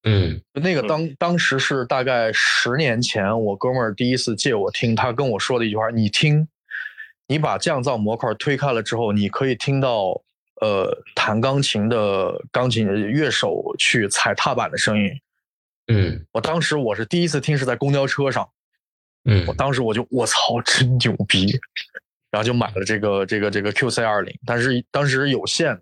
[0.07, 6.47] 嗯那个当当时是大概十年前，我哥们儿第一次借我听，他跟我说的一句话：“你听，
[7.27, 10.23] 你把降噪模块推开了之后，你可以听到
[10.61, 15.11] 呃弹钢琴的钢琴乐手去踩踏板的声音。”
[15.89, 18.47] 嗯我当时我是第一次听，是在公交车上，
[19.25, 21.47] 嗯我当时我就我操，真牛逼，
[22.31, 25.81] 然后就买了这个这个这个 QC 二零，但是当时有限。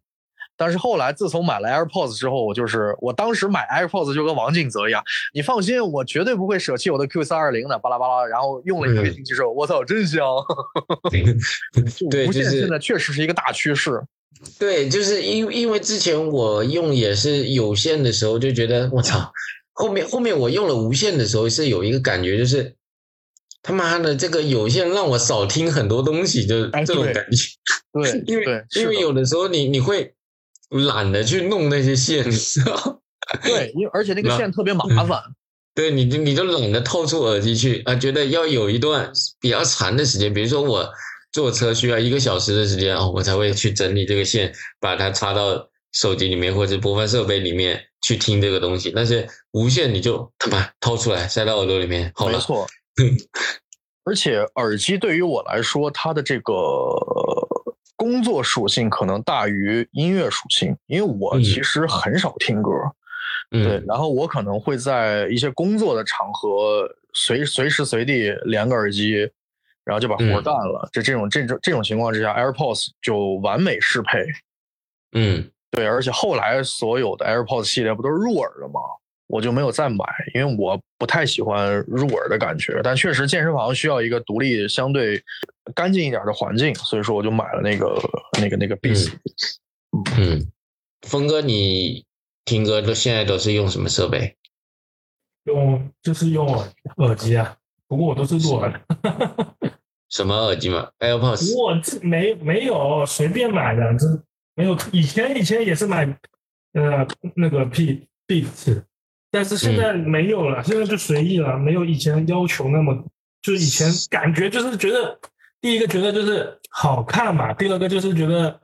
[0.54, 5.02] 但是后来，自从买了 AirPods 之后，我就是我当时买 AirPods 就跟王敬泽一样，
[5.34, 8.26] 你放心，我绝对不会舍弃我的 QC 二零的，巴拉巴拉。
[8.26, 10.20] 然后用了一个嗯星期之后，我操，真香！
[11.98, 14.00] 就 对，无线现在确实是一个大趋势。
[14.58, 19.32] 对，就是因因为之前我用也是有线的时候，就觉得我操，
[19.72, 22.76] 后面后面我用了无线的时候是有一个感觉，就是
[23.62, 27.48] 他妈的这个有线让我少听很多东西，就这种感觉。
[27.92, 30.14] 对 因为对，因为有的时候你你会
[30.70, 33.02] 懒得去弄那些线，你知道？
[33.44, 35.22] 对，因为而且那个线特别麻烦。
[35.74, 40.90] 对，你就你就懒得套出耳机去啊，觉得要有一段比较长的时间，比如说我
[41.32, 48.92] 坐车需要一个小时的时间哦，我才会去整理这个线，把它插到手机里面或者播放设备里面去听这个东西。
[48.94, 52.66] 但是无线你就他妈掏出来塞到耳朵里面，好了，没错。
[54.04, 56.54] 而且耳机对于我来说，它的这个
[57.96, 62.70] 工作属性可能大于音乐属性，因为我嗯其实很少听歌，
[63.50, 69.18] 对，嗯然后我可能会在一些工作的场合随随时随地连个耳机，
[69.84, 70.88] 然后就把活干了。
[70.92, 74.24] 这这种这种这种情况之下，AirPods 就完美适配。
[75.12, 78.80] 嗯对，而且后来所有的 AirPods 系列不都是入耳的吗？
[79.32, 82.82] 我就没有再买，因为我不太喜欢入耳的感觉。
[82.84, 85.22] 但确实健身房需要一个独立、相对
[85.74, 87.98] 干净一点的环境，所以说我就买了那个、
[88.38, 89.10] 那个、那个 Beats。
[90.18, 90.46] 嗯，
[91.08, 92.04] 峰哥，你
[92.44, 94.36] 听歌都现在都是用什么设备？
[95.44, 96.46] 用就是用
[96.98, 97.56] 耳机啊，
[97.88, 98.80] 不过我都是入耳的。
[100.10, 100.90] 什么耳机嘛？
[101.00, 101.56] AirPods。
[101.56, 104.06] 我这没没有随便买的，这
[104.54, 104.76] 没有。
[104.92, 106.04] 以前以前也是买
[106.74, 108.84] 呃那个 P Beats，
[109.32, 112.94] 但是现在没有了，现在就随意了，没有以前要求那么，
[113.40, 115.18] 就是以前感觉就是觉得
[115.58, 118.60] 第一个觉得就是好看嘛，第二个就是觉得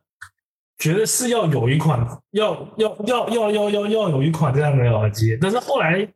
[0.77, 6.07] 觉得是要有一款要要要要要要要有一款这样的耳机，但是后来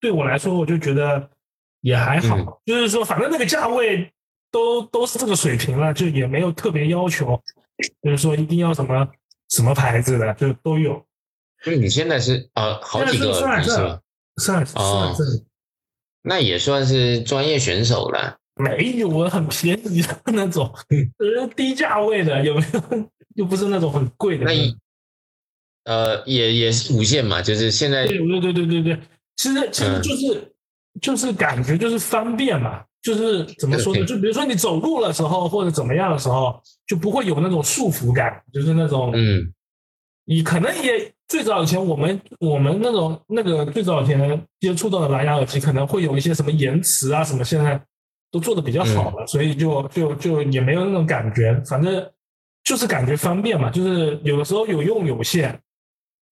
[0.00, 1.30] 对我来说，我就觉得
[1.82, 2.46] 也还好，嗯。
[2.66, 4.10] 就是说反正那个价位
[4.50, 7.40] 都都是这个水平了，就也没有特别要求，
[8.02, 9.08] 就是说一定要什么
[9.50, 11.00] 什么牌子的，就都有。
[11.64, 13.38] 就是你现在是啊，好几个是
[13.70, 14.00] 是吧？
[14.36, 15.44] 算是哦算是
[16.22, 18.36] 那也算是专业选手了。
[18.56, 20.70] 没有，我很便宜的那种，
[21.18, 23.10] 呃，低价位的有没有？
[23.36, 24.44] 又不是那种很贵的。
[24.44, 24.76] 那一
[25.84, 29.00] 呃，也也是无线嘛，就是现在对对对对对对，
[29.36, 30.52] 其实其实嗯就是、
[31.00, 34.04] 就是感觉就是方便嘛，就是怎么说呢？
[34.04, 39.50] 就比如说你走路的时候或者怎么样的时候，就不会有那种束缚感，就是那种嗯
[40.30, 47.82] 你可能也最早以前我们我们那种那个最早以前接触到的蓝牙耳机，可能会有一些什么延迟啊什么，现在
[48.30, 52.08] 都做的比较好了，所以就就就也没有那种感觉，反正
[52.62, 55.58] 就是感觉方便嘛，就是有的时候有用有限，偶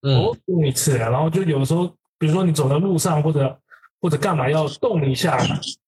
[0.03, 1.85] 嗯尔用一次，然后就有的时候，
[2.17, 3.59] 比如说你走在路上或者
[3.99, 5.37] 或者干嘛要动一下，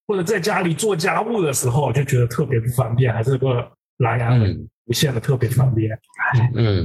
[0.06, 4.68] 或者在家里做家务的时候，就觉得特别不方便，还是个蓝牙耳嗯。
[4.88, 5.98] 无线的特别方便。
[6.56, 6.84] 嗯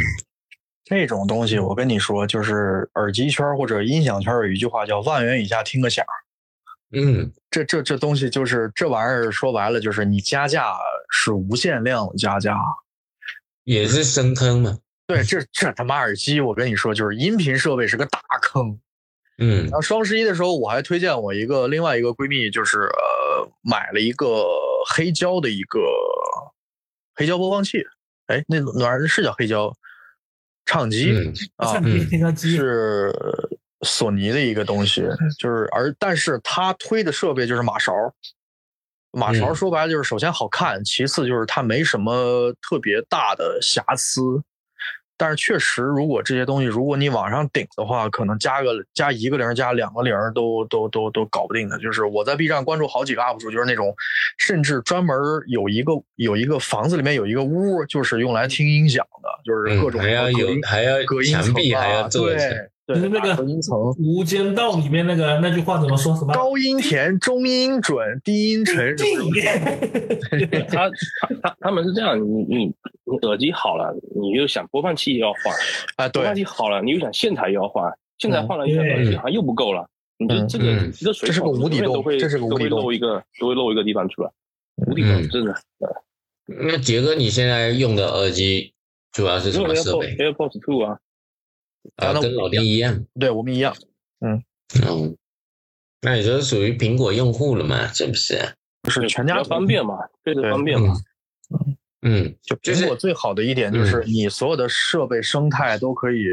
[0.89, 6.05] 这种东西，我跟你说，就是耳机圈或者音响圈有一句话叫“万元以下听个响”。
[6.93, 10.73] 嗯这这这东西就是这玩意儿，说白了就是你加价
[11.11, 12.57] 是无限量加价。
[13.65, 14.79] 也是深坑嘛。
[15.09, 18.79] 对，这这他妈耳机，我跟你说，就是音频设备是个大坑。
[19.39, 24.45] 嗯然后双十一的时候，我还推荐我一个另外一个闺蜜，就是呃买了一个
[24.89, 25.81] 黑胶的一个
[27.17, 27.85] 黑胶播放器。
[28.29, 29.77] 哎，那玩意儿是叫黑胶？
[30.67, 31.73] 唱机嗯啊，
[32.51, 33.11] 是
[33.81, 35.03] 索尼的一个东西，
[35.39, 37.93] 就是而但是它推的设备就是马勺，
[39.13, 44.43] 马勺嗯说白了就是首先好看，其次就是它没什么特别大的瑕疵。
[45.19, 51.79] 但是确实，如果这些东西，如果你往上顶的话，可能加个加一个零儿加两个零儿都都都都搞不定的。
[51.79, 53.95] 就是我在 B 站关注好几个 UP 主，就是那种
[54.39, 62.29] 甚至专门有一个有一个房子里面有一个屋，就是用来听音响的，就是各种嗯还要隔音有还要隔音层墙壁还啊要做
[62.87, 63.77] 就是那个音层。
[63.99, 66.15] 《无间道》里面那个那句话怎么说？
[66.15, 66.33] 什么？
[66.33, 72.67] 高音甜，中音准，低音沉，是不是 他他他他们是这样，你你
[73.05, 75.55] 你耳机好了，你又想播放器也要换，
[75.97, 79.87] 啊，播放对，器好了，你又想线材也要换，线材嗯换了，又想耳机好像又不够了。
[80.19, 84.31] 你就这个嗯一个水这是个桶无底洞永远都会这是个无都会底洞漏一个都会漏一个地方出来，
[84.87, 85.55] 无底嗯洞真的。
[86.47, 88.73] 那杰哥，你现在用的耳机
[89.13, 90.99] 主要是什么设备？AirPods Two 啊，
[91.97, 93.07] 啊，那跟老丁一样。
[93.19, 93.75] 对我们一样，
[94.21, 94.43] 嗯，
[96.03, 97.87] 那你就是属于苹果用户了嘛？
[97.93, 98.39] 是不是？
[98.83, 100.95] 就是全家比较方便嘛，对着对方便嘛。
[102.03, 106.25] 嗯，就就苹果最好的一点就是你所有的设备生态都可以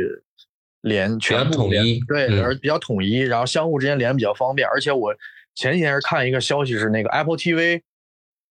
[0.81, 4.67] 连全部连统一对，嗯而比较统一，然后相互之间连比较方便。
[4.67, 5.15] 而且我
[5.55, 7.81] 前几天是看一个消息，是那个 Apple TV。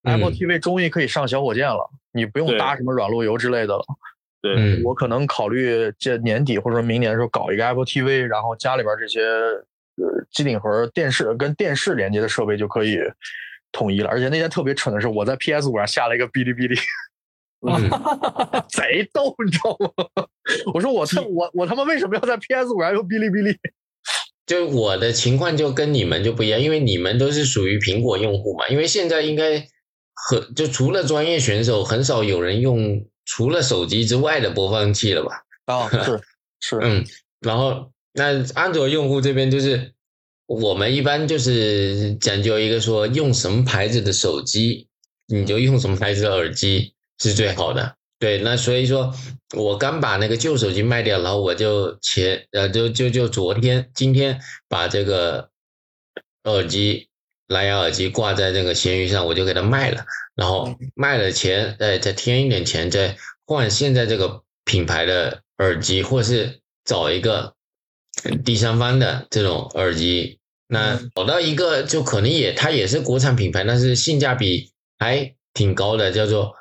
[0.05, 3.85] Apple 嗯 TV 终于可以上小火箭了，你不用搭什么软路由之类的了。
[4.43, 12.99] 对，嗯我可能考虑这年底或者说明年的时候搞一个 Apple TV，然后家里边这些呃机顶盒、电视跟电视连接的设备就可以
[13.71, 14.11] 统一了。
[14.11, 16.75] 而且那天特别蠢的是，我在 PS 五上下了一个哔哩哔哩，
[17.67, 17.89] 嗯
[18.69, 20.27] 贼逗，你知道吗？
[20.75, 23.57] 我说我他我我他妈为什么要在 PS 五上用哔哩哔哩？
[24.45, 28.67] 就我的情况就跟你们就不一样，因为你们都是属于苹果用户嘛。
[28.69, 29.65] 因为现在应该
[30.15, 35.45] 很就除了专业选手，很少有人用除了手机之外的播放器了吧？
[35.67, 36.21] 啊，是
[36.61, 37.05] 是， 嗯，
[37.41, 39.93] 然后那安卓用户这边就是
[40.47, 44.89] 我们一般就是讲究一个说用什么牌子的手机，
[45.27, 47.97] 你就用什么牌子的耳机是最好的。
[48.19, 49.13] 对，那所以说
[49.57, 55.51] 我刚把那个旧手机卖掉，然后我就前呃就就就昨天今天把这个
[56.45, 57.09] 耳机
[57.53, 67.55] 蓝牙耳机挂在这个闲鱼上，我就给它卖了，然后卖了钱，再再添一点钱，再换现在这个品牌的耳机，或是找一个
[68.45, 70.41] 第三方的这种耳机。
[70.67, 76.57] 那找到一个就可能也它也是国产品牌，但是性价比还挺高的，叫做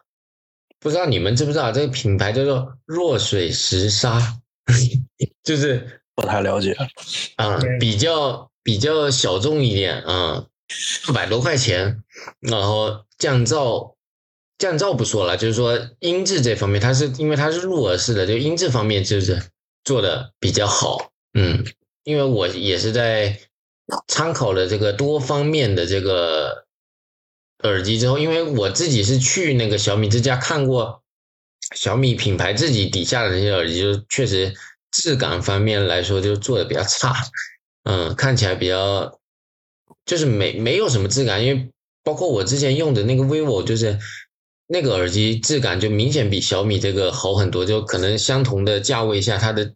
[0.82, 4.20] 不知道你们知不知道这个品牌叫做弱水石沙，
[5.44, 6.76] 就是不太了解。
[7.38, 7.80] 啊、对。
[7.80, 12.04] 比较比较小众一点啊，四百多块钱，
[12.40, 13.96] 然后降噪
[14.58, 19.44] 降噪不说了，就是说音质这方面，它是因为它是入耳式的，就音质方面就是
[19.84, 21.66] 做的比较好，嗯，
[22.04, 23.40] 因为我也是在
[24.08, 26.66] 参考了这个多方面的这个
[27.64, 31.04] 耳机之后，因为我自己是去那个小米之家看过
[31.76, 34.54] 小米品牌自己底下的那些耳机，就确实
[34.92, 37.16] 质感方面来说就做的比较差，
[37.84, 39.20] 嗯，看起来比较
[40.12, 41.70] 就是没没有什么质感，因为
[42.04, 43.98] 包括我之前用的那个 vivo，就是
[44.68, 49.74] 那个耳机质感就明显比小米这个好很多，就可能相同的价位下，它的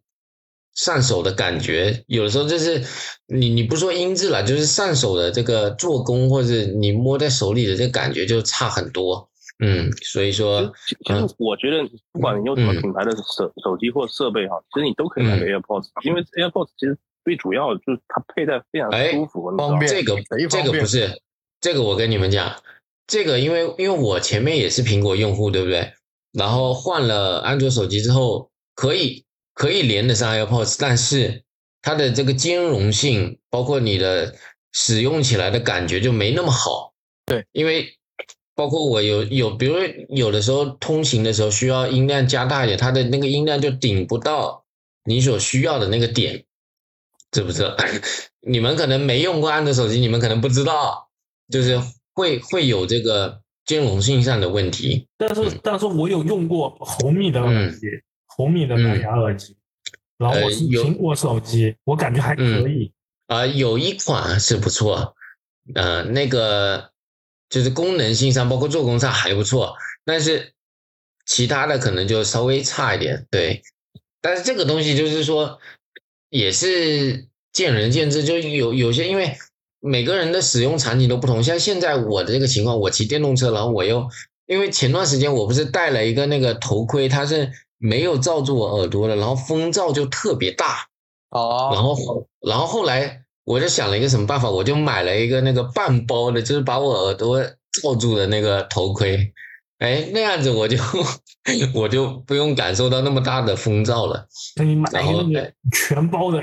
[0.73, 2.83] 上手的感觉，有的时候就是
[3.27, 9.29] 你你不说音质了，就是上手的这个做工，或者你摸在手里的这个感觉就差很多。
[9.59, 11.81] 嗯，所以说，其其实我觉得，
[12.11, 20.15] 不管你用什么品牌的手手机或设备哈，其实你都可以买个 AirPods，因为 AirPods 其实最主要就是它佩戴非常哎舒服，方便这个
[20.47, 21.21] 这个不是，
[21.59, 22.55] 这个我跟你们讲，
[23.07, 25.91] 这个因为因为我前面也是苹果用户，对不对？
[26.31, 31.43] 然后换了安卓手机之后，可以可以连得上 AirPods，但是
[31.81, 34.35] 它的这个兼容性，包括你的
[34.71, 36.93] 使用起来的感觉就没那么好。
[37.25, 37.97] 对，因为
[38.53, 39.75] 包括我有有，比如
[40.09, 44.63] 有的时候通行的时候需要音量加大一点，它的那个音量就顶不到
[45.03, 46.44] 你所需要的那个点，
[47.31, 47.75] 知不知道？
[48.41, 51.09] 你们可能没用过安卓手机，你们可能不知道，
[51.51, 51.79] 就是
[52.13, 55.07] 会会有这个兼容性上的问题。
[55.17, 57.87] 但是但是我有用过红米的耳机，
[58.27, 59.57] 红米的蓝牙耳机，
[60.17, 62.91] 然后我是苹果手机，我感觉还可以。
[63.27, 65.15] 啊、有一款是不错，
[65.73, 66.91] 呃，那个
[67.49, 70.53] 就是功能性上，包括做工上还不错，但是
[71.25, 73.25] 其他的可能就稍微差一点。
[73.31, 73.63] 对，
[74.21, 75.59] 但是这个东西就是说，
[76.29, 79.37] 也是见仁见智，就有有些因为
[79.79, 84.07] 每个人的使用场景都不同，像现在我的这个情况，我骑电动车，然后我又
[84.47, 90.87] 因为前段时间我不是戴了一个那个头盔，它是没有罩住我耳朵的，然后风罩就特别大
[91.29, 99.31] 哦，然啊，后然后后来我就想了一个什么办法，我就买了一个那个半包的，就是把我耳朵罩住的那个头盔。
[99.79, 100.77] 哎，那样子我就
[101.75, 104.25] 我就不用感受到那么大的风噪了。
[104.55, 106.41] 那你买然后一个那个全包的，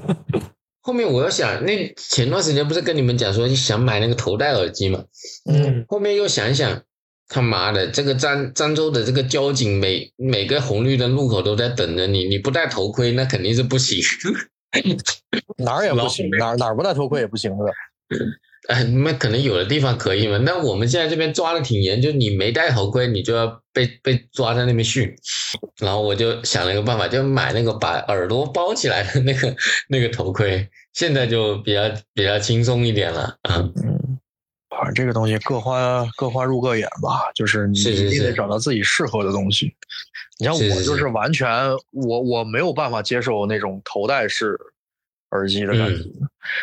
[0.80, 5.04] 后面我又想，那前段时间不是跟你们讲说想买那个头戴耳机嘛？
[5.50, 6.82] 嗯，后面又想想，
[7.28, 13.98] 他妈的，这个漳漳州的这个交警每每个红绿灯路口都在等着你，你不戴头盔那肯定是不行。
[15.58, 17.66] 哪儿也不行，哪儿哪儿不戴头盔也不行的。
[18.68, 20.38] 哎，那可能有的地方可以嘛？
[20.38, 25.14] 那我们现在这边抓的挺严，就你没戴头盔，你就要被被抓在那边训。
[25.78, 29.54] 然后我就想了一个办法，就买那个把耳朵包起来的那个
[29.88, 33.56] 那个头盔，现在就比较比较轻松一点了啊。
[33.56, 34.18] 嗯，
[34.70, 37.82] 反正这个东西各花各花入各眼吧，就是你
[38.18, 39.72] 得找到自己适合的东西。
[40.38, 41.48] 你像我就是是完全
[41.92, 44.58] 我我没有办法接受那种头戴式
[45.30, 46.02] 耳机的感觉，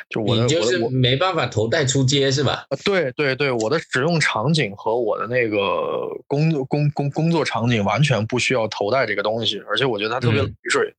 [0.09, 2.65] 就我的嗯你就是没办法头戴出街是吧？
[2.69, 10.93] 呃对对对，我的使用场景和我的那个工作工工工作场景完全不需要头戴这个东西，而且我觉得它特别嗯累赘，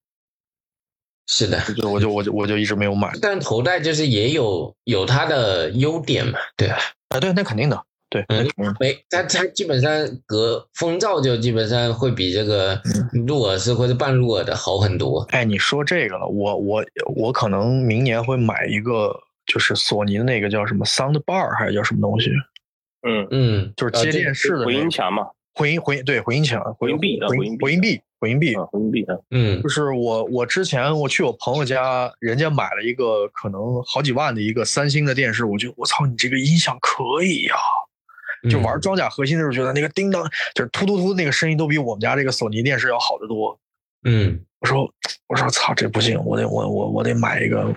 [1.26, 3.11] 是的，就我就我就我就一直没有买。
[3.20, 6.78] 但头戴就是也有有它的优点嘛，对吧？
[7.09, 7.85] 啊，对，那肯定的，
[8.15, 8.77] 对，那嗯肯定的。
[8.79, 9.91] 没，它它基本上
[10.25, 12.81] 隔风噪就基本上会比这个
[13.27, 15.27] 入耳式或者半入耳的好很多。
[15.31, 16.85] 哎，你说这个了，我我
[17.17, 19.12] 我可能明年会买一个，
[19.47, 22.31] 就是索尼的那个叫什么 Sound Bar 还是叫什么东西，
[23.03, 28.55] 嗯，嗯，就是接电视的、那个回音墙嘛，回音回音对回音墙、回音壁啊回回音壁回音壁、回音壁。
[28.55, 37.57] 啊，回音壁啊，嗯就是我我之前我去我朋友家，人家买了一个可能好几万的一个三星的电视，我觉得我操，你这个音响可以呀、
[38.51, 40.22] 就玩装甲核心的时候，觉得那个叮当
[40.55, 43.59] 就是突突突那个声音都比我们家这个索尼电视要好得多。
[44.05, 44.90] 嗯我说
[45.28, 47.74] 我说操，这不行，我得我我我得买一个，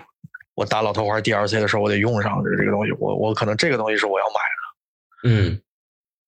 [0.54, 5.30] 我打老头环 DLC 的时候我得用上这这个东西，我我可能这个东西是我要买的。
[5.30, 5.60] 嗯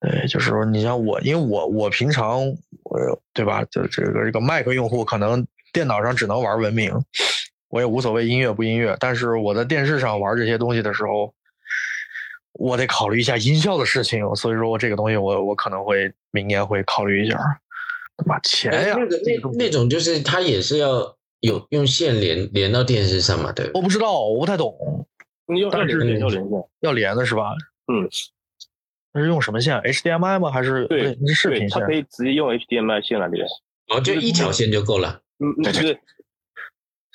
[0.00, 2.40] 对，就是说你像我，因为我我平常
[2.84, 6.90] 我对吧，就这个这个 Mac 用户可能电脑上只能玩文明，
[7.68, 11.34] 我也无所谓音乐不音乐，但是我在电视上玩这些东西的时候，
[12.52, 17.38] 我得考虑一下音效的事情，所以说我这个东西我我可能会明年会考虑一下。
[18.16, 23.72] 他妈钱呀，哎那个那那种就是它也是要有用线连连到电视上嘛，对吧？
[23.74, 25.06] 我不知道，我不太懂，
[25.46, 27.54] 你要要但是连线，要连线，要连的是吧？
[27.90, 28.06] 嗯，
[29.14, 30.50] 那是用什么线？HDMI 吗？
[30.50, 31.92] 还是对视，频线它可？
[31.92, 33.46] 以直接用 HDMI 线来连，
[33.88, 35.22] 哦，就一条线就够了。
[35.38, 35.98] 嗯，对对是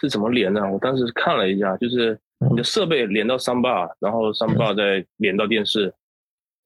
[0.02, 0.62] 是怎么连的？
[0.72, 2.20] 我当时看了一下，就是
[2.50, 5.94] 你的设备连到 Soundbar，然后 Soundbar 再连到电视，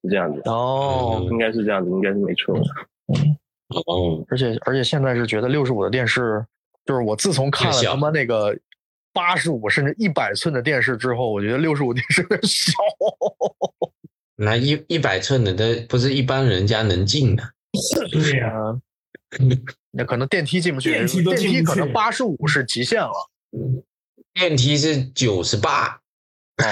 [0.02, 2.56] 是这样子，哦，应该是这样子，应该是没错。
[3.86, 6.44] 哦，而且而且现在是觉得六十五的电视，
[6.84, 8.56] 就是我自从看了他妈那个
[9.12, 12.72] 八十五甚至一百寸的电视之后，我觉得六十五电视有点小。
[14.36, 17.42] 那一一百寸的，这不是一般人家能进的。
[18.10, 18.52] 对呀、
[19.92, 23.12] 那可能电梯进不去，电梯都进不去可能八十五是极限了
[24.34, 26.00] 电梯是九十八，
[26.56, 26.64] 啊，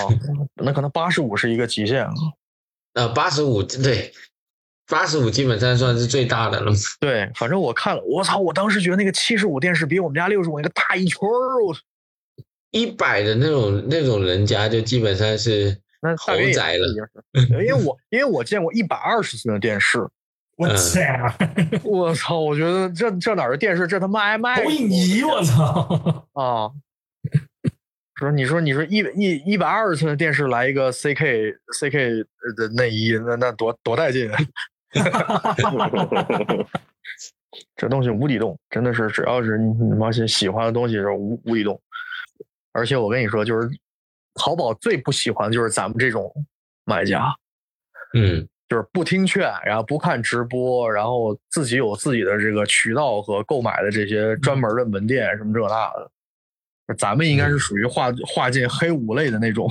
[0.55, 2.13] 那可能八十五是一个极限啊。
[2.95, 4.13] 呃，八十五对，
[4.87, 6.73] 八十五基本上算是最大的了。
[7.01, 8.39] 对，反正我看了，我操！
[8.39, 11.77] 我当时觉得那个七十五电视比我们家六十五那个大一圈儿，我
[12.71, 15.79] 一百的那种那种人家就基本上是
[16.17, 16.87] 豪宅了。
[17.51, 20.09] 因为我因为我见过一百二十寸的电视，
[20.57, 21.37] 我天啊！
[21.85, 22.39] 我操！
[22.39, 26.27] 我觉得这这哪是电视，这他妈 IMAX 投影仪，我操！
[26.33, 26.71] 啊！
[28.19, 34.29] 说你说你说一一一百二十寸的电视来一个 CK CK 的内衣，那那多多带劲！
[34.31, 34.45] 啊
[37.77, 41.81] 这东西无底洞，真的是只要是你你妈是喜欢的东西是无无底洞。
[42.73, 43.69] 而且我跟你说，就是
[44.35, 46.33] 淘宝最不喜欢的就是咱们这种
[46.85, 47.33] 买家，
[48.15, 56.11] 嗯，就是不听劝，然后不看直播，然后自己有自己的这个渠道和购买的这些专门的门店什么这那的。
[56.97, 59.69] 咱们应该是属于划划进黑五类的那种，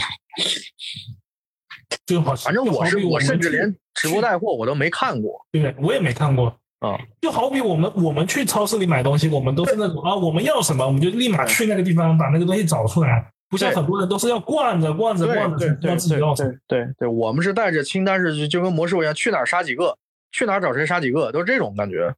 [2.05, 6.47] 就好，反正我是我甚至连直播带货我都没看过对，我也没看过。
[6.79, 6.95] 啊。
[7.19, 15.57] 就好比我们我们去超市里买东西，我们都是那种啊，我们要什么我们就立马去那个地方把那个东西找出来，不像很多人都是要惯着惯着对惯着
[15.95, 16.15] 自己。
[16.35, 19.97] 对对对，我们是带着清单是就就跟魔兽一样，去哪儿杀几个，
[20.31, 22.13] 去哪儿找谁杀几个，都是这种感觉。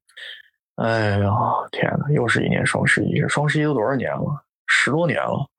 [0.76, 1.32] 哎呀，
[1.72, 4.44] 天哪，又是一年双十一，双十一都多少年了？
[4.70, 5.50] 十多年了。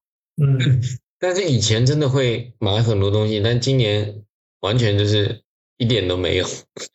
[0.42, 0.80] 嗯，
[1.18, 4.22] 但是以前真的会买很多东西，但今年
[4.60, 5.42] 完全就是
[5.76, 6.46] 一点都没有。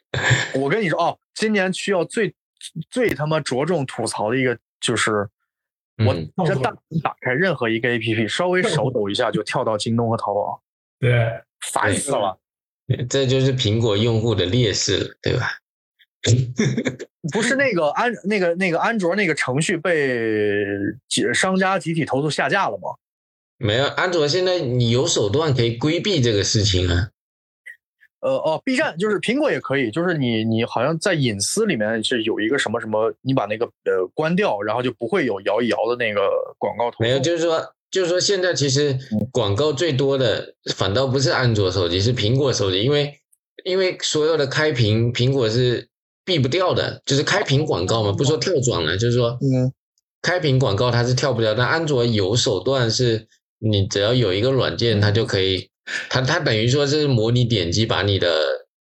[0.56, 2.34] 我跟你说哦，今年需要最
[2.90, 5.30] 最他妈着重吐槽的一个就是，
[6.06, 6.72] 我嗯真大
[7.04, 10.64] 打开任何一个 A P P，稍微手抖一下就跳到京东和淘宝，
[11.00, 11.30] 对，
[11.72, 12.40] 烦死了。
[13.10, 15.58] 这就是苹果用户的劣势了，对吧？
[17.32, 20.66] 不是那个安那个那个安卓那个程序被
[21.08, 22.90] 集商家集体投诉下架了吗？
[23.58, 27.10] 没有，安卓现在你有手段可以规避这个事情啊。
[28.22, 36.22] 呃哦，B 站就是苹果也可以，就是你你好像在隐私里面是有一个什么什么，你把那个呃关掉，然后就不会有摇一摇的那个
[36.58, 36.98] 广告投。
[37.00, 38.98] 没有，就是说，就是说，现在其实
[39.32, 43.14] 广告最多的反倒不是安卓手机，是苹果手机，因为
[43.64, 45.88] 因为所有的开屏，苹果是
[46.26, 49.72] 避不掉的，就是开屏广告嘛，不说跳转了，就是说，嗯，
[50.22, 53.28] 开屏广告它是跳不掉，但安卓有手段是，
[53.60, 55.70] 你只要有一个软件，它就可以，
[56.10, 58.36] 它它等于说是模拟点击，把你的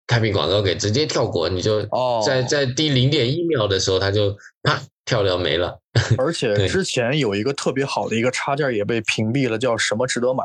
[0.07, 2.20] 开屏广告给直接跳过，你就哦。
[2.26, 5.78] 在在第零点一秒的时候，它就啪跳掉没了。
[6.18, 10.45] 而且 之前有一个特别好的一个插件也被屏蔽了，叫什么值得买？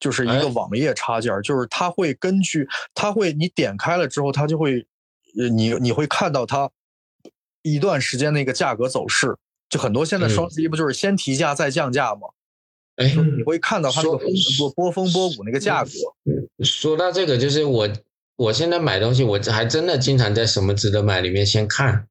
[0.00, 0.40] 就是一哎。
[0.40, 4.82] 个网页插件，就是它会根据它会你点开了之后，它就会呃
[5.50, 6.70] 你你会看到它
[7.62, 9.36] 一段时间的一个价格走势。
[9.68, 12.28] 就很多现在嗯双十一不就是先提价再降价吗？
[12.96, 14.18] 哎，你会看到它那个
[14.58, 15.90] 波波峰波谷那个价格。
[16.64, 17.88] 说到这个，就是我
[18.36, 22.08] 我现在买东西，我还真的经常在什么值得买里面先看，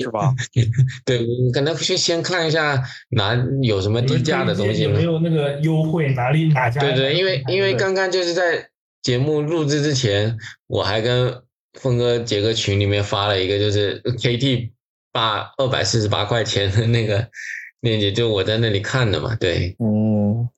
[0.00, 0.34] 是吧？
[1.04, 5.02] 对，我可能去先看一下哪有什么低价的东西有没。
[5.02, 6.14] 有那个优惠？
[6.14, 6.80] 哪里哪家？
[6.80, 8.70] 对对，因为因为刚刚就是在
[9.02, 11.42] 节目录制之前，我还跟
[11.74, 14.70] 峰哥杰哥群里面发了一个，就是 KT
[15.12, 17.28] 八二百四十八块钱的那个
[17.80, 19.34] 链接，就我在那里看的嘛。
[19.36, 20.48] 对嗯，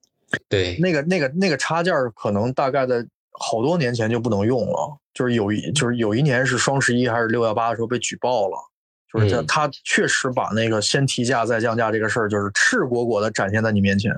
[0.47, 8.57] 对，那个那个那个插件儿可能大概在好多年前就不能用了，就是有一就是有一年是双十一还是六幺八的时候被举报了，
[9.13, 14.11] 就是他确实把那个先提价再降价这个事儿，就是赤果果的展现在你面前。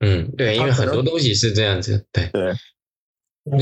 [0.00, 2.26] 嗯，对，因为很多东西是这样子，对。
[2.32, 2.54] 对，我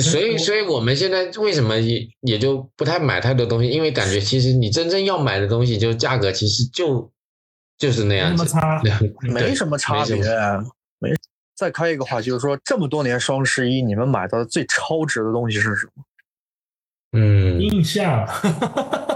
[0.00, 3.68] 所以，所以我们现在为什么也也就不太买太多东西？
[3.68, 7.12] 因为感觉其实你真正要买的东西，就价格其实就
[7.76, 8.82] 就是那样子，那么差。
[9.22, 10.64] 没什么差别没什。
[10.98, 11.14] 没。
[11.54, 16.04] 再开一个话题，就是说这么多年双十一，你们买到的最超值的东西是什么？
[17.12, 18.26] 嗯，印象，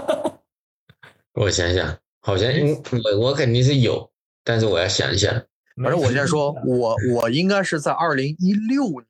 [1.35, 2.49] 我想想，好像
[3.03, 4.09] 我我肯定是有，
[4.43, 5.43] 但是我要想一下。
[5.83, 9.03] 反正我先说，我我应该是在二零一六年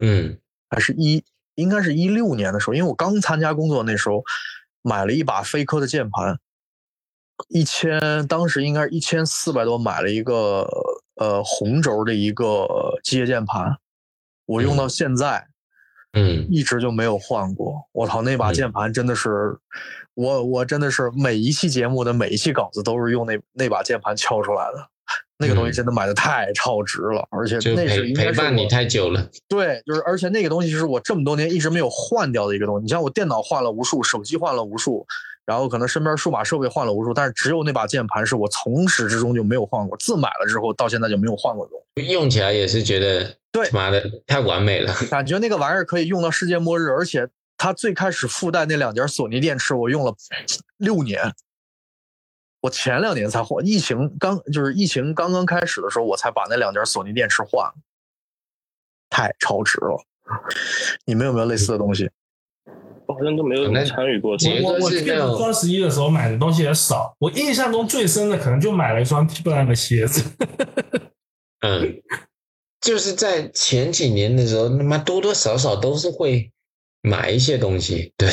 [0.00, 0.38] 嗯
[0.68, 4.22] 还是一，应该是一六年的时候，因为我刚参加工作那时候，
[4.82, 6.38] 买了一把飞科的键盘，
[7.48, 10.66] 一千，当时应该是一千四百多买了一个
[11.16, 12.66] 呃红轴的一个
[13.02, 13.78] 机械键盘，
[14.46, 15.46] 我用到现在、
[16.12, 17.88] 嗯一直就没有换过。
[17.92, 19.58] 我操，那把嗯键盘真的是，
[20.14, 24.88] 我我真的是每一期节目的每一期稿子都是用那那把键盘敲出来的。
[25.38, 29.28] 那个东西嗯真的买的太超值了，而且那是陪伴你太久了。
[29.48, 32.82] 对，就是而且那个东西是我这么多年一直没有换掉的一个东西。
[32.82, 35.06] 你像我电脑换了无数，手机换了无数，
[35.44, 42.12] 然后可能身边数码设备换了无数，但是只有那把键盘是我从始至终就没有换过，自买了之后到现在就没有换过的东西。
[42.12, 44.94] 用起来也是觉得，对妈的太完美了。
[45.10, 47.28] 感觉那个玩意儿可以用到世界末日，而且
[47.58, 50.14] 它最开始附带那两节索尼电池，我用了
[50.78, 51.20] 六年。
[52.60, 57.74] 我前两年才换，疫情刚就是疫情刚刚开始的时候，我才把那两节索尼电池换了，
[59.08, 60.04] 太超值了。
[61.04, 62.10] 你们有没有类似的东西？
[63.06, 64.32] 我好像都没有怎么参与过。
[64.32, 70.24] 我我我记是那种得双十一的时候买的东西也少，我印象中最深的可能就买了一双 Timberland 的鞋子。
[71.60, 72.02] 嗯，
[72.80, 76.50] 就是在前几年的时候，他妈多多少少都是会
[77.00, 78.28] 买一些东西，对。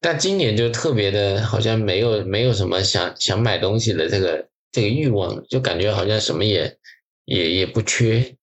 [0.00, 6.76] 但今年就特别的，好像没有没有什么想想买东西的这个这个欲望，就感觉好像什么也
[7.24, 8.36] 也也不缺。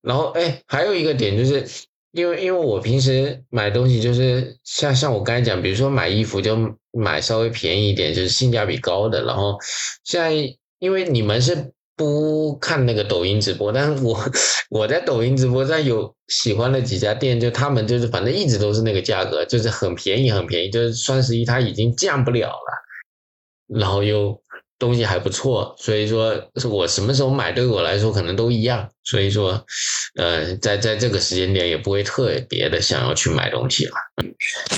[0.00, 1.66] 然后哎，还有一个点就是，
[2.12, 6.56] 因为因为我平时买东西就是像像我刚才讲，比如说买衣服就
[6.92, 9.24] 买稍微便宜一点，就是性价比高的。
[9.24, 9.58] 然后
[10.04, 10.32] 现在
[10.78, 14.16] 因为你们是不看那个抖音直播，但是我
[14.70, 24.40] 我在抖音直播上有喜欢的几家店，就他们就是反正一直都是那个价格，就是很便宜很便宜，就是双十一它已经降不了了，然后又
[24.78, 29.64] 东西还不错，所以说是我什么时候买对我来说可能都一样，所以说
[30.16, 33.94] 呃在在这个时间点也不会特别的想要去买东西了。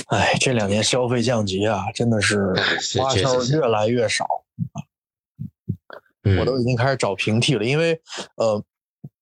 [0.07, 2.39] 哎，这两年消费降级啊，真的是
[2.97, 4.25] 花销越来越少。
[6.23, 7.99] 嗯，我都已经开始找平替了，因为
[8.35, 8.63] 呃，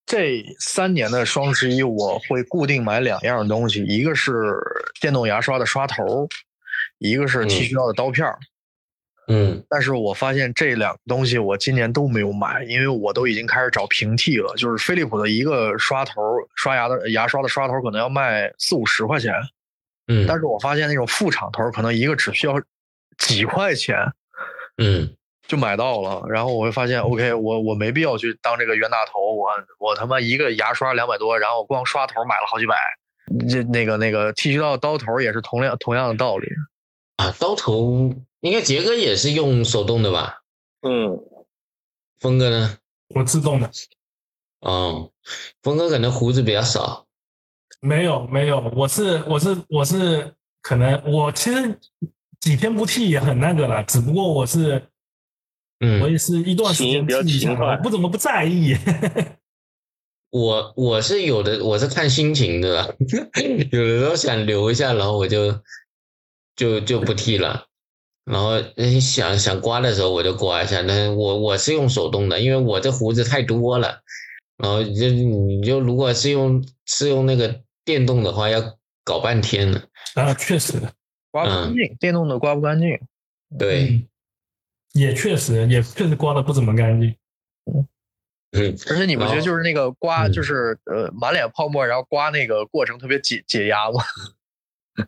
[0.10, 4.34] 这三年的双十一我会固定买两样东西，一个是
[5.00, 6.28] 电动牙刷的刷头，
[6.98, 7.48] 一个是嗯。
[7.48, 8.40] 剃须刀的刀片儿。
[9.28, 9.64] 嗯。
[9.70, 14.52] 但是我发现这两个东西我今年都没有买，因为我都已经开始找平替了。
[14.58, 16.14] 就是飞利浦的一个刷头
[16.56, 19.32] 刷牙的牙刷的刷头可能要卖四五十块钱，
[20.08, 20.26] 嗯。
[20.28, 22.60] 但是我发现那种副厂头可能一个只需要
[23.20, 23.96] 几块钱。
[24.80, 25.16] 嗯
[25.50, 26.24] 就买到了。
[26.30, 32.78] 然后我会发现，OK，我我没必要去当这个冤大头，我我他妈一个牙刷两百多，然后光刷头买了好几百。
[33.50, 36.48] 这那个那个剃须刀刀头也是同样同样的道理。
[37.18, 40.38] 啊，刀头应该杰哥也是用手动的吧？
[40.82, 41.20] 嗯，
[42.20, 42.78] 峰哥呢？
[43.16, 43.70] 我自动的，
[44.62, 45.12] 哦，
[45.64, 47.08] 峰哥可能胡子比较少。
[47.82, 51.80] 没有没有，我是我是我是可能我其实
[52.40, 54.82] 几天不剃也很那个了，只不过我是
[55.80, 57.06] 我嗯，也是一段时间
[57.82, 58.76] 不怎么不在意。
[60.32, 62.88] 我我是有的，我是看心情的啦，
[63.72, 65.60] 有的时候想留一下，然后我就
[66.56, 67.66] 就就不剃了。
[68.26, 68.62] 然后
[69.02, 74.02] 想想刮的时候我就刮一下，但是我我是用手动的，因为我这胡子太多了。
[74.58, 79.82] 然后就你就如果是用是用那个电动的话，要搞半天呢。
[80.16, 80.74] 啊，确实，
[81.32, 83.00] 刮不干净，电动的刮不干净。
[83.58, 84.09] 对，嗯，
[84.94, 87.16] 也确实也确实刮的不怎么干净。
[88.52, 90.34] 嗯，而且你不觉得就是那个刮，嗯。
[90.34, 94.04] 就是呃满脸泡沫，然后刮那个过程特别解解压吗？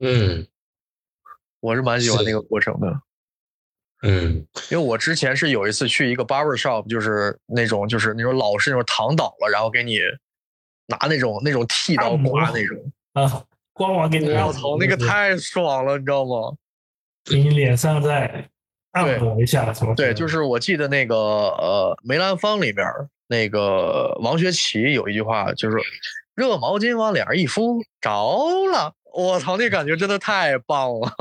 [0.00, 0.46] 嗯。
[1.60, 3.00] 我是蛮喜欢那个过程的，
[4.02, 4.46] 嗯。
[4.70, 9.98] 因为我之前是有一次去一个 barber shop，就是那种就是那种老式那种躺倒了，然后给你
[10.88, 16.54] 拿那种那种剃刀刮那种，啊，刮完给你我操，那个太爽了，你知道吗？
[17.24, 18.50] 给你脸上再
[18.94, 22.84] 按摩一下什么对，就是我记得那个呃梅兰芳里面
[23.28, 25.76] 那个王学圻有一句话，就是
[26.34, 28.10] 热毛巾往脸上一敷，着
[28.72, 28.92] 了。
[29.12, 31.12] 我操，那感觉真的太棒了。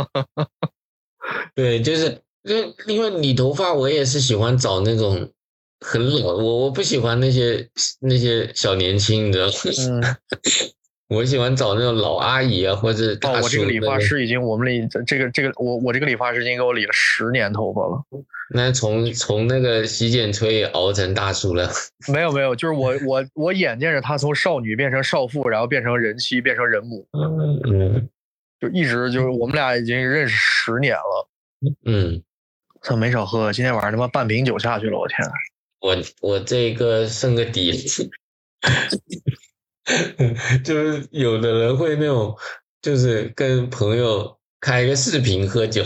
[1.55, 5.31] 对，就是因为因为理头发，我也是喜欢找那种
[5.79, 7.69] 很老，我我不喜欢那些
[7.99, 9.51] 那些小年轻，你知道吗？
[10.03, 10.17] 嗯，
[11.13, 18.03] 我喜欢找那种老阿姨啊，或者大哦，我这个理发，师已经，我们理这个这个我我这个理发师已经给我理了十年头发了。
[18.49, 21.69] 那从从那个洗剪吹也熬成大叔了。
[22.11, 28.09] 没有没有，就是我我我眼见着他从少女变成少妇，然后变成人妻，变成人母，嗯
[28.59, 31.29] 就一直就是我们俩已经认识十年了。
[31.85, 32.21] 嗯，
[32.81, 35.17] 他，没少喝，今天晚上他妈半瓶酒下去了，我天！
[35.81, 37.71] 我我这个剩个底，
[40.63, 42.35] 就是有的人会那种，
[42.81, 45.83] 就是跟朋友开个视频喝酒。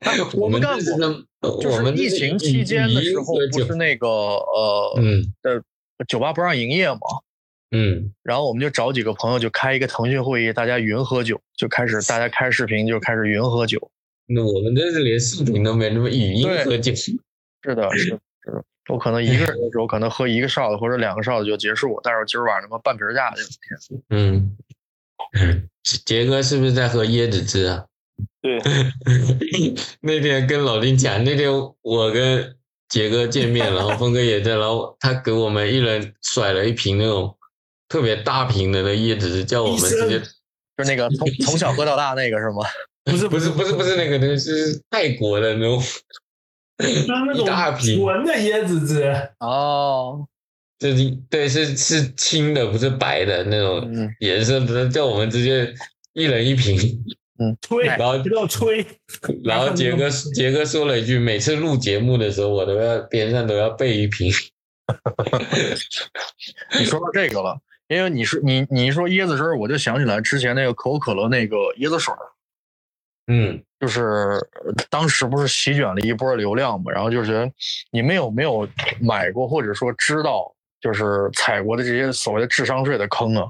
[0.34, 1.12] 我们干过，这是那
[1.60, 5.24] 就是我们疫情期间的时候不是那个呃嗯
[6.06, 6.98] 酒吧不让营业嘛，
[7.72, 13.90] 嗯然后我们就找几个朋友就开一个腾讯会议，大家云喝酒，就开始大家开视频就开始云喝酒。
[14.26, 16.94] 那我们这是连视频都没，那么语音喝酒。
[16.94, 17.18] 是的，
[17.64, 18.20] 是的，是的。
[18.88, 24.02] 我可能一个人的时候，可能喝一个 shot 或者两个 shot 就结束，但是我今儿晚上他妈半瓶儿下去了，天！
[24.10, 24.56] 嗯，
[26.04, 27.84] 杰哥是不是在喝椰子汁啊？
[28.42, 28.58] 对，
[30.00, 31.50] 那天跟老丁讲，那天
[31.82, 32.56] 我跟
[32.88, 37.36] 杰哥见面，然后峰哥也在，然后他给我们一人甩了一瓶那种
[37.88, 42.64] 特别大瓶的那椰子汁，叫我们直接就那个从从小喝到大那个是吗？
[43.04, 45.82] 不是不是不是不是那个那个是泰国的那种，
[46.78, 47.98] 就 是那一大种瓶。
[48.00, 50.26] 纯的椰子汁，哦，
[50.78, 55.74] 就是对是是青的，不是白的那种嗯，颜色不是，叫我们直接
[56.12, 56.76] 一人一瓶。
[57.40, 57.56] 嗯。
[57.60, 58.84] 吹，然后要吹，
[59.44, 64.32] 然后杰哥杰哥说了一句：“每次录节目的时候，我都要边上都要备一瓶。
[66.78, 72.18] 你说到这个了，因为你说你你一说椰子汁儿，我就想起来之前那个可口可乐那个椰子水儿，”
[73.30, 77.50] 嗯就是呃当时不是席卷了一波流量嘛，然后就是
[77.90, 78.68] 你们有没有
[79.00, 83.48] 买过或者说知道就是踩过的这些所谓的智商税的坑啊？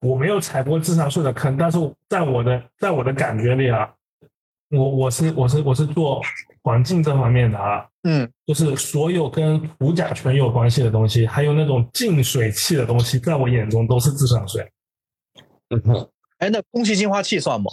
[0.00, 3.88] 我没有踩过智商税的坑，但是在我的在我的感觉里啊，
[4.70, 6.20] 我我是我是我是做
[6.62, 14.68] 环境这方面的啊，嗯，就是所有跟除甲醛有关系的东西，还有那种净水器的东西，在我眼中都是智商税。
[15.70, 16.08] 嗯
[16.38, 17.70] 哎，那空气净化器算吗？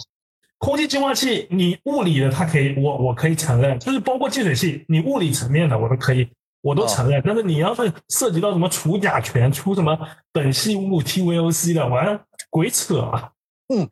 [0.60, 6.28] 空气净化器，你物理的它可以，我我可以承认，就是包括净水器，你物理层面的我都可以，
[6.62, 7.20] 我都承认。
[7.26, 9.98] 但是你要是涉及到什么除甲醛、出什么
[10.34, 13.30] 苯系物 TVOC 的，完鬼扯啊！
[13.74, 13.88] 嗯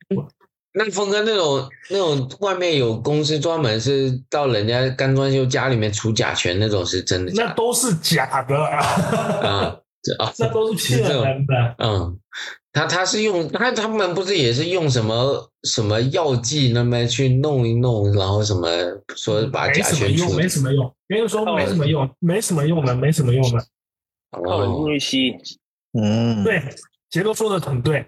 [0.75, 7.49] 那峰哥那种那种外面有公司专门是到人家干装修家里面除甲醛那种是真的假的？
[7.49, 11.75] 那都是假的，啊，这啊， 那都是骗人的。
[11.79, 12.21] 嗯，
[12.73, 18.69] 他他是用他他们不是也是用什么什么药剂那么去弄一弄，然后什么
[19.17, 20.95] 说把没甲什么用，醛除没什么用。
[21.09, 23.67] 跟你说没什么用，没什么用的，没什么用的。
[24.31, 25.35] 靠人进去吸，
[25.99, 26.63] 嗯，对，
[27.09, 28.07] 杰哥说的很对。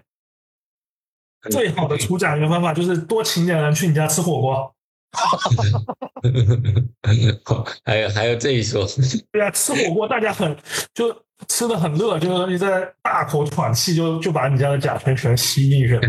[1.49, 4.75] 最好的除甲醛方法就是多请点人去你家吃火锅。
[7.83, 8.87] 还有还有这一说，
[9.31, 10.55] 对啊，吃火锅大家很
[10.93, 11.13] 就
[11.47, 16.07] 吃的很乐，就是你在大口喘气就，就把你家的甲醛全吸进去了。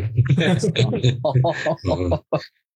[1.90, 2.22] 嗯，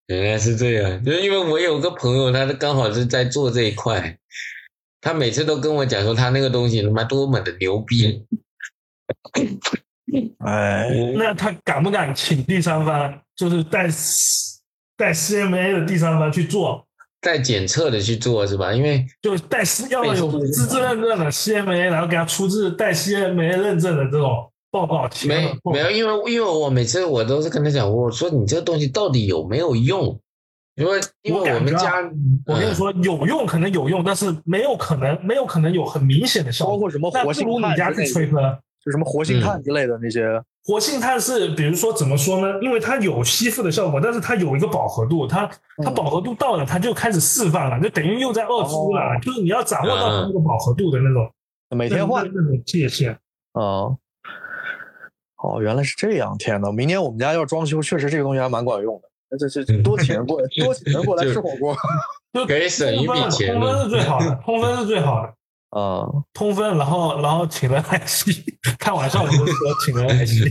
[0.09, 4.19] 原来是这样，就是因为我有个朋友，他刚好是在做这一块，
[5.01, 8.27] 他每次都跟我讲说他那个东西他妈多么的牛逼，
[10.39, 13.89] 哎，那他敢不敢请第三方，就是带
[14.97, 16.85] 带 CMA 的第三方去做？
[17.21, 18.73] 带检测的去做是吧？
[18.73, 25.09] 因为就带要有资质认证的 CMA，然后给他出自带 CMA 认证的这种报告。
[25.27, 30.21] 没没有，因为因为我每次我都是跟他讲，我说你这个东西到底有没有用？
[30.77, 31.95] 因为因为我们家，
[32.45, 36.75] 我跟你说有用可能有用，但是没有可能没有可能有很明显的效果。
[36.75, 38.41] 包括什么活性不如你家去吹风，
[38.87, 40.41] 就什么活性炭之类的那些。
[40.65, 42.59] 活性炭是，比如说怎么说呢？
[42.63, 45.51] 因为它有吸附的效果，但是它有一个饱和度，它
[45.85, 49.01] 它饱和度到了，它就开始释放了，就等于又在二出了。
[49.21, 51.29] 就是你要掌握到那个饱和度的那种，
[51.77, 53.17] 每天换那种界限。
[53.53, 53.97] 哦，
[55.43, 56.37] 哦，原来是这样！
[56.39, 59.09] 天呐，明年我们家要装修，确实这个东西还蛮管用的。
[59.29, 61.77] 那这这多请人过来， 多请人过来吃火锅，
[62.33, 63.55] 就可以省一笔钱。
[63.55, 65.33] 通风是最好的，通风是最好的。
[65.77, 68.43] 啊，通风，然后然后请人来吸，
[68.79, 69.55] 开玩笑，我就说
[69.85, 70.43] 请人来吸。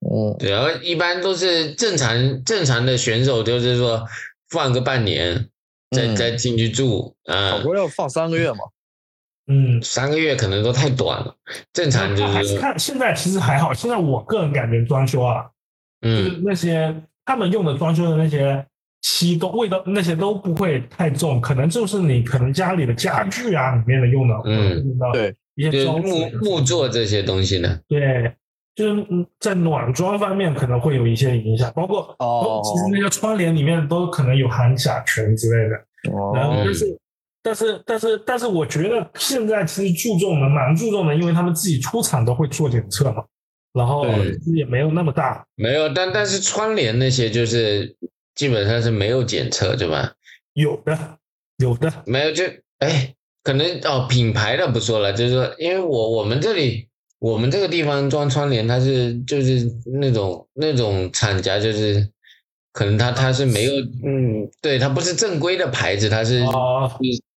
[0.00, 4.02] 嗯， 对，然后一般都是正常正常的选手，就是说
[4.48, 5.50] 放个半年，
[5.94, 7.50] 再再进去住啊。
[7.50, 8.58] 好多要放三个月嘛？
[9.48, 11.36] 嗯， 三个月可能都太短了。
[11.74, 15.50] 正常就是看现在其实还好，现在我个人感觉装修啊，
[16.00, 18.66] 就是那些他们用的装修的那些。
[19.08, 28.32] 漆都味道那些都不会太重，可能就是你可能家里的家具啊里面的用的，嗯，对，一些木木做这些东西呢，对，
[28.74, 29.06] 就是
[29.38, 35.76] 在暖装方面可能会有一些影响，包括哦，其实那个窗帘里面都可能有含甲醛之类的，
[36.12, 36.98] 哦，然后但是
[37.44, 43.22] 但是但是但是我觉得现在其实注重的蛮注重的，因为他们自己出厂都会做检测嘛，
[43.72, 44.04] 然后
[44.52, 47.94] 也没有那么大，没有，但但是窗帘那些就是。
[48.36, 50.12] 基本上是没有检测，对吧？
[50.52, 51.18] 有的，
[51.56, 52.44] 有的，没有就
[52.78, 59.66] 哎，可能哦，品牌的不说了，就是说，因为我我们这里我们这个地方装窗帘，它是就是
[60.00, 62.08] 那种那种厂家，就是
[62.72, 63.72] 可能它它是没有，
[64.04, 66.90] 嗯，对，它不是正规的牌子，它是哦，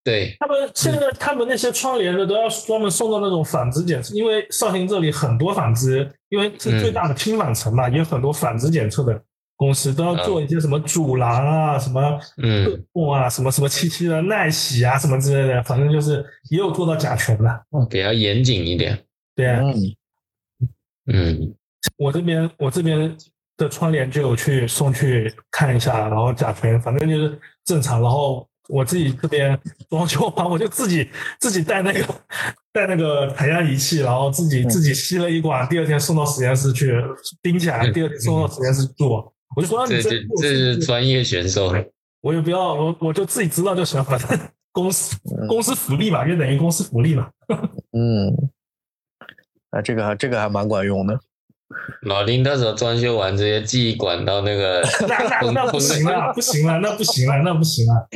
[0.03, 0.35] 对。
[0.39, 9.23] 他们现在他们那些窗帘的都要专门送到那种纺织检测，因为绍兴这里很多纺织，因为是最大的拼纺城嘛，也有很多纺织检测的。
[9.57, 12.85] 公司都要做一些什么阻狼啊，什么嗯。
[13.13, 18.99] 啊，什么什么七七的耐洗啊，什么之类的，反正就是也有做到甲醛的，比较严谨一点。
[19.35, 19.63] 对啊，
[21.07, 21.55] 嗯，
[21.97, 23.17] 我这边我这边
[23.57, 31.09] 的窗帘就有去送去看一下，然后甲醛反正就是正常，然后我自己这边装修完我就自己
[31.41, 32.03] 自己带那个
[32.73, 37.03] 带那个采样仪器，然后自己自己吸了一管，第二天送到实验室去
[37.43, 39.33] 钉起来，第二天送到实验室做。
[39.55, 41.73] 我就说，这这这是专业选手，
[42.23, 44.39] 我也不要，我我就自己知道就行了，反正
[44.73, 45.17] 公司
[45.49, 47.29] 公司福利嘛，就等于公司福利嘛。
[47.97, 48.29] 嗯，
[49.71, 51.19] 啊，这个还这个还蛮管用的。
[52.03, 58.09] 老丁到时候装修完直接寄管到那个， 那那那不行了，不行了，那不行了，那不行了。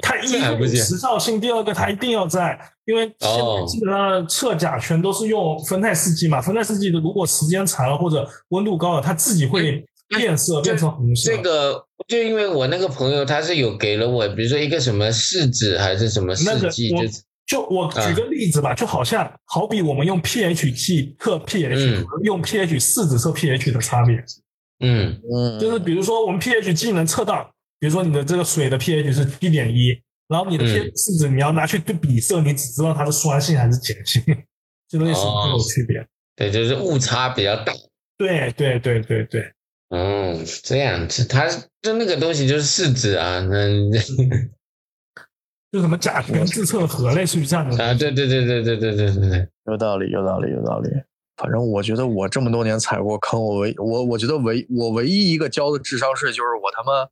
[0.00, 9.84] 他一个时效性，第二个他一定要在，因为现在基本上测甲醛都是用酚酞试剂嘛，酚酞试剂的如果时间长了或者温度高了，它自己会。
[10.16, 11.30] 变色变成红色。
[11.30, 16.96] 这个就因为我那个朋友他是有给了我，比如说一个什么试纸还是什么试剂，就
[17.46, 24.22] 就我举个例子吧，就好像好比我们用 pH 计测 pH，用 pH 试纸测 pH 的差别。
[24.82, 29.90] 嗯嗯，就是比如说我们 pH 计能测到，比如说你的这个水的 pH 是七点一，
[30.28, 34.22] 然后你的 pH 试纸你要拿去对比色，你只知道它是酸性还是碱性，
[34.88, 36.04] 这东西是没有区别。
[36.34, 37.72] 对，就是误差比较大。
[38.16, 39.52] 对对对对对。
[39.90, 41.46] 嗯，这样子，它
[41.82, 43.90] 就那个东西就是试纸啊，那
[45.72, 50.88] 就什么甲醛自测盒，类似于这样的啊，对对对对对对对对对，有道理，有道理，有道理。
[51.36, 57.08] 反正我觉得我这么多年踩过坑，我唯我我觉得唯我唯一一个交的智商税就是我他妈，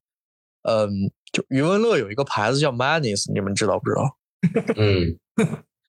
[0.70, 0.90] 嗯，
[1.32, 4.16] 就余文乐有一个牌子叫 Manis，你们知道不知道？
[4.76, 5.16] 嗯，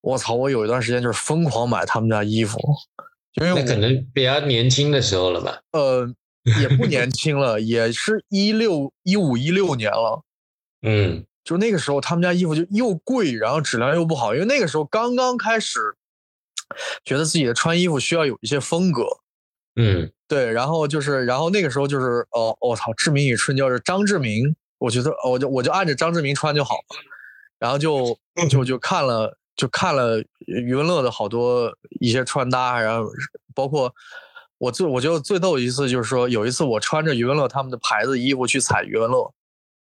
[0.02, 2.58] 我操，我有一段时间就是疯狂买他们家衣服。
[3.34, 5.60] 因为可能比较年轻的时候了吧？
[5.74, 6.08] 呃
[6.62, 10.24] 也不年轻了，也是一六一五一六年了。
[10.82, 15.80] 嗯就那个时候，他们家衣服就又贵，然后质量又不好，因为那个时候刚刚开始，
[17.04, 19.04] 觉得自己的穿衣服需要有一些风格。
[19.76, 26.98] 嗯对，然后就是，然后那个时候就是，哦，我、操，志明与春娇是张志明，我觉得我就我就按着张志明穿就好了，
[27.58, 28.16] 然后就
[28.50, 33.10] 就就看了就看了余文乐的好多一些穿搭，然后
[33.56, 33.92] 包括
[34.60, 39.34] 我最我觉得最逗一次就是说，有一次我穿着余文乐他们的牌子衣服去踩余文乐，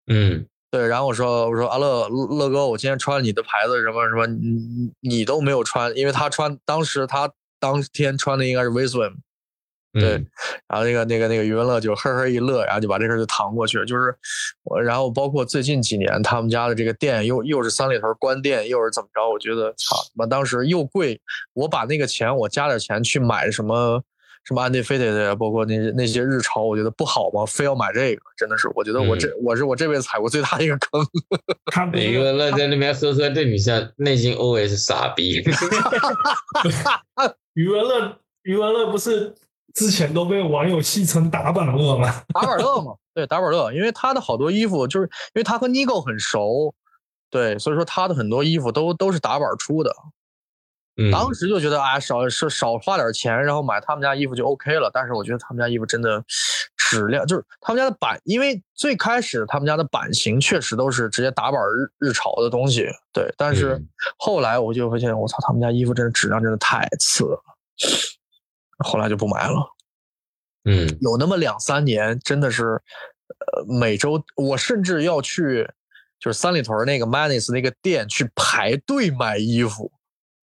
[0.07, 9.15] 嗯对，然后我说我说阿乐乐乐哥，我今天穿了你的牌子什么什么，你你你都没有穿，因为他穿当时他当天穿的应该是 Viswim，。
[9.95, 10.27] 对嗯
[10.69, 13.87] 然后那个那个那个余文乐就呵呵一乐，然后就把这事儿就搪过去了。
[13.87, 14.15] 就是
[14.65, 19.27] 我，然后包括最近几年他们家的这个店又又是三里屯关店，又是怎么着？
[19.27, 21.19] 我觉得操他妈当时又贵，
[21.55, 24.05] 我把那个钱我加点钱去买什么
[24.49, 27.45] 什么 Undefeated 呀，包括那些那些日潮，我觉得不好吗？
[27.45, 31.07] 非要买这个，真的是我觉得我这、我是我这辈子踩过最大的一个坑。
[31.71, 35.45] 他不是一个乐在那边呵呵对你像内心 OS 傻逼。
[37.53, 39.35] 余文乐，余文乐不是
[39.75, 42.23] 之前都被网友戏称打板乐吗？
[42.33, 46.75] 打板乐嘛，对，打板乐，因为他的好多衣服就是因为他和 Nigo 很熟，
[47.31, 49.95] 对，所以说他的很多衣服都都是打板出的。
[51.01, 54.91] 嗯，当时就觉得啊，少少少花点钱，然后买他们家衣服就 OK 了。
[54.93, 56.23] 但是我觉得他们家衣服真的
[56.77, 63.33] 质量，就是他们家的版，因为最开始他们家的版型确实都是直接打板日日潮的东西，对。
[63.37, 63.89] 但是嗯
[64.19, 67.41] 后来我就发现，我操，他们家衣服真的质量真的太次了，
[68.79, 69.75] 后来就不买了。
[70.65, 75.65] 嗯有那么两三年，真的是，呃，每周我甚至要去，
[76.19, 79.93] 就是三里屯那个 Manis 那个店去排队买衣服。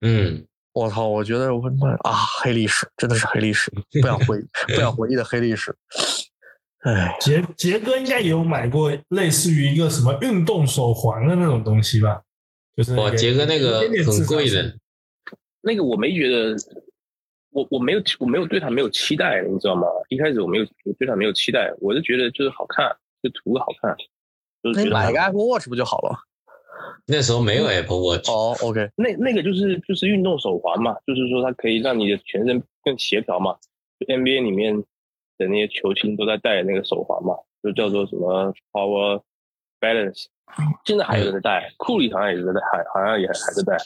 [0.05, 1.07] 嗯我操！
[1.07, 4.37] 我觉得我他妈啊，黑历史真的是黑历史，不想回
[4.67, 5.73] 不想回忆的黑历史。
[6.79, 12.21] 哎，杰杰哥应该也有买过类似于一个什么运动手环的那种东西吧？
[12.75, 14.77] 就是哇，杰哥那个很贵的，
[15.61, 16.55] 那个我没觉得，
[17.51, 19.87] 我我没有我没有对他没有期待，你知道吗？
[20.09, 22.93] 一开始我没有我对他没有期待，我就觉得就是好看，
[23.23, 23.95] 就图个好看，
[24.61, 26.19] 就是买个 Apple Watch 不就好了？
[27.07, 28.29] 那时候没有 Apple Watch。
[28.29, 33.55] 哦，OK，那那个就是就是运动手环嘛，就是说它可以让你的全身更协调嘛。
[33.99, 34.83] 就 NBA 里面
[35.37, 39.21] 的那些球星都在戴那个手环嘛，就叫做什么 Power
[39.79, 40.25] Balance。
[40.85, 43.77] 现在还有人在戴，库里好像也是在戴，还好像也还在戴。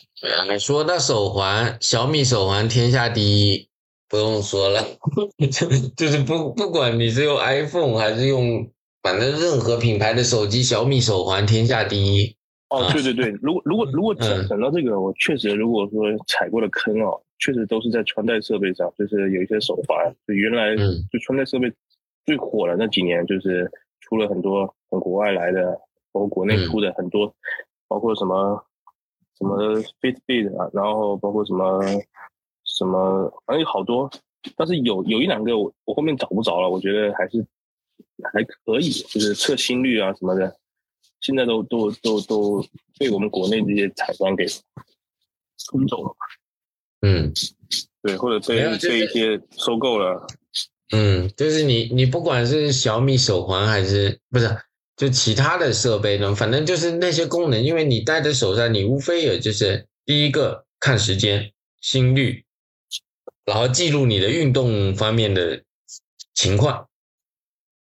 [0.50, 3.70] 哎，说到手环，小米手环天下第一，
[4.10, 4.84] 不用说了，
[5.52, 8.70] 就就是不不管你是用 iPhone 还是用，
[9.02, 12.36] 反正任何品牌的手机，小米手环天下第一。
[12.70, 14.48] 哦啊，对对对，如果如果如果讲嗯。
[14.48, 21.04] 讲到这个，我确实如果说踩过的坑哦，确实都是在穿戴设备上，就是有一些手环，就原来嗯。
[21.12, 21.72] 就穿戴设备
[22.26, 23.70] 最火的那几年，就是
[24.02, 25.72] 出了很多从国外来的，
[26.12, 26.66] 包括国内嗯。
[26.68, 27.34] 出的很多，
[27.88, 28.64] 包括什么
[29.40, 29.58] 什么
[30.02, 31.82] Fitbit 啊，然后包括什么
[32.66, 34.08] 什么，反正有好多，
[34.56, 37.44] 但是有有一两个我我后面找不着了，我觉得还是
[38.32, 40.56] 还可以，就是测心率啊什么的，
[41.22, 42.66] 现在都都都都
[42.98, 44.46] 被我们国内这些厂商给
[45.58, 46.16] 冲走了，
[47.02, 47.34] 嗯
[48.02, 50.26] 对，或者被被一些收购了，
[50.92, 54.58] 嗯，就是你你不管是小米手环还是不是，
[54.96, 61.52] 就其他的设备呢，反正就是那些功能，因为你戴在手上，你无非也就是第一个看时间、
[61.82, 62.46] 心率，
[63.44, 65.64] 然后记录你的运动方面的
[66.34, 66.88] 情况。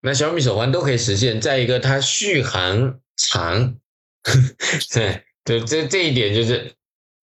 [0.02, 1.40] 那小米手环都可以实现。
[1.42, 3.78] 再一个，它续航长，
[4.94, 6.74] 对对，这这一点就是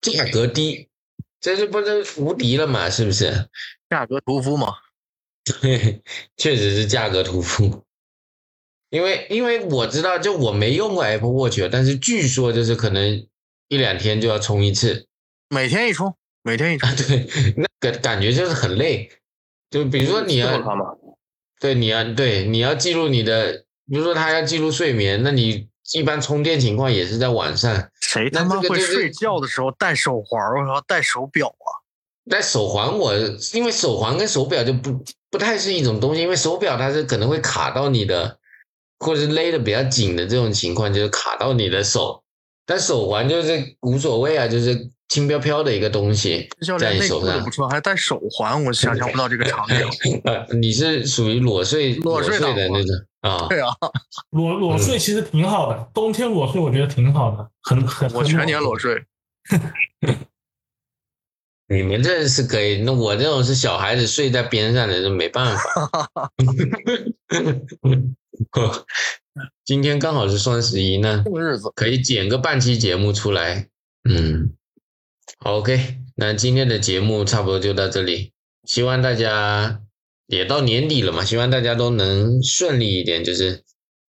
[0.00, 0.88] 价格低，
[1.40, 2.90] 这是不是无敌了嘛？
[2.90, 3.48] 是不是？
[3.88, 4.74] 价格屠夫嘛。
[5.44, 6.02] 对，
[6.36, 7.84] 确实是价格屠夫。
[8.90, 13.26] 因为因为我知道，就我没用过 Apple Watch，但是据说就是可能
[13.68, 15.06] 一两天就要充一次
[15.48, 16.94] 每天一充，每天一充啊，。
[16.96, 19.10] 对，那个感觉就是很累。
[19.70, 20.60] 就比如说你要
[21.58, 27.88] 对你要对你要记录你的，比如说他要记录睡眠，那你一般充电情况也是在晚上。
[28.00, 30.60] 谁他妈会睡觉的时候戴手环儿？
[30.60, 31.68] 我操，戴手表啊！
[32.28, 33.14] 戴手环我
[33.54, 38.38] 因为手环跟手表就不不太是一种东西，因为手表它是可能会卡到你的，
[38.98, 42.22] 或者是勒的比较紧的这种情况，就是卡到你的手。
[42.64, 46.48] 但手环就是无所谓啊，就是轻飘飘的一个东西
[46.78, 47.50] 在你手上不。
[47.50, 49.76] 错，还戴手环，我想象不到这个场景。
[50.24, 53.46] 呃， 你是属于裸睡裸睡的那种啊？
[53.48, 53.68] 对啊，
[54.30, 58.76] 裸裸睡其实挺好的，冬天裸睡我觉得挺好的，很很我全年裸。
[58.78, 59.04] 睡。
[61.68, 65.90] 你们这是可以，那我这种是小孩子睡在边上的，就没办法。
[69.64, 71.68] 今天刚好是双十一呢，过日子。
[71.74, 73.66] 可以剪个半期节目出来。
[74.08, 74.52] 嗯好
[75.46, 78.32] ，OK，那今天的节目差不多就到这里，
[78.64, 79.80] 希望大家
[80.26, 83.22] 也到年底了嘛，希望大家都能顺利一点。
[83.22, 83.62] 就是，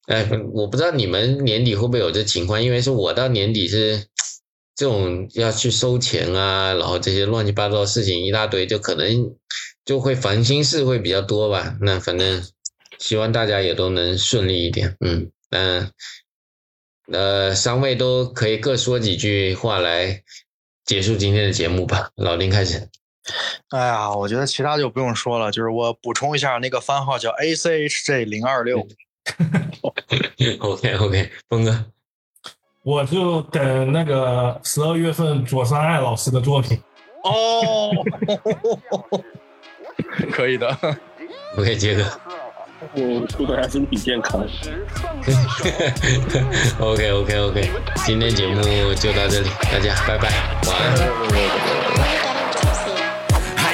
[0.07, 4.07] 哎，我不知道你们年底会不会有这情况，因为是我到年底是
[4.75, 9.35] 这种要去收钱啊，然后这些乱七八糟的事情一大堆，就可能
[9.85, 11.77] 就会烦心事会比较多吧。
[11.81, 12.43] 那反正
[12.97, 14.95] 希望大家也都能顺利一点。
[14.99, 15.91] 嗯，那
[17.11, 20.23] 呃，三位都可以各说几句话来
[20.87, 22.09] 结束今天的节目吧。
[22.17, 22.89] 老丁开始。
[23.69, 28.87] 哎呀，我觉得其他就不用说了，就是我补充一下，那个番号叫 A C H J 零二六。
[30.59, 31.85] OK OK，峰哥，
[32.83, 36.81] 我就等那个十二月份左三爱老师的作品。
[37.23, 37.91] 哦，
[40.31, 40.69] 可以的。
[41.57, 42.03] OK，杰哥
[42.93, 44.45] 我祝大家身体健康。
[46.79, 47.71] ，OK OK OK，
[48.05, 48.61] 今天节目
[48.93, 50.29] 就到这里，大家拜拜，
[50.67, 52.26] 晚安。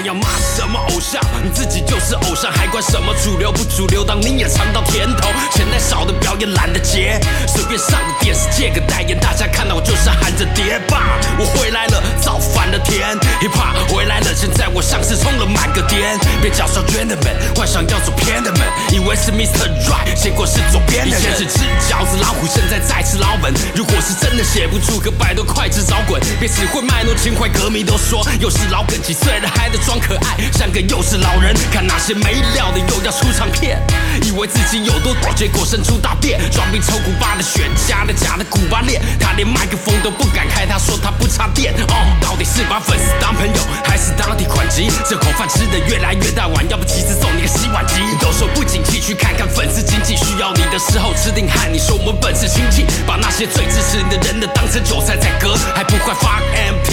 [0.04, 1.22] 要骂什么偶像？
[1.44, 4.04] 你自己就是偶像，还管什么主流不主流？
[4.04, 19.72] 当你也尝到甜头，钱太少的表演懒得接，随便上个电视借个代言，大家看到我就是喊着碟吧，我回来了，造反了天，hiphop 回来了，现在我像是充了满个点，别叫嚣 gentleman，幻想要走偏的门，以为是 Mr.
[19.88, 21.22] Right，结果是左边的人。
[21.22, 23.54] 以前是吃饺子老虎，现在在吃老本。
[23.76, 31.54] 如果是真的写不出个百多快只找滚，别只会卖弄情怀，歌迷都说又是老梗，几岁了还得装可爱，像个幼稚老人。
[31.72, 33.82] 看那些没料的又要出唱片，
[34.22, 36.40] 以为自己有多屌，结果生出大便。
[36.52, 41.74] 装逼抽古巴的选假的假的古巴链，他连麦克风都不敢开，他说他不插电。
[41.88, 44.92] 哦，到底是把粉丝当朋友，还是当提款机？
[45.10, 47.94] 这口饭吃的越来越大碗，要不其实送你个洗碗机。
[48.20, 51.72] 都说不景气，去看看粉丝经济，需要你的时候吃定汉。
[51.72, 56.40] 你说我们本是亲戚，把那些最支持你的人的当成韭菜在割，还不快发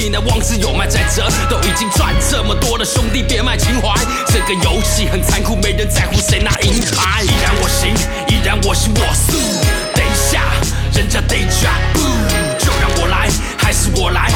[0.01, 3.95] MP 那妄自有卖在折，都已经赚这么多了，兄弟别卖情怀。
[4.29, 7.23] 这个游戏很残酷，没人在乎谁拿银牌。
[7.23, 7.95] 依然我行，
[8.29, 9.37] 依然我行我素。
[9.95, 10.41] 等一下，
[10.97, 12.01] 人家 day job，不
[12.59, 13.29] 就让我来，
[13.59, 14.33] 还是我来？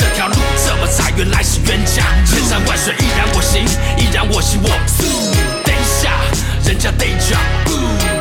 [0.00, 2.02] 这条路这么窄，原来是冤家。
[2.24, 3.66] 千山万水依然我行，
[3.98, 5.04] 依然我行我素。
[5.64, 6.12] 等一下，
[6.64, 7.72] 人家 day job，不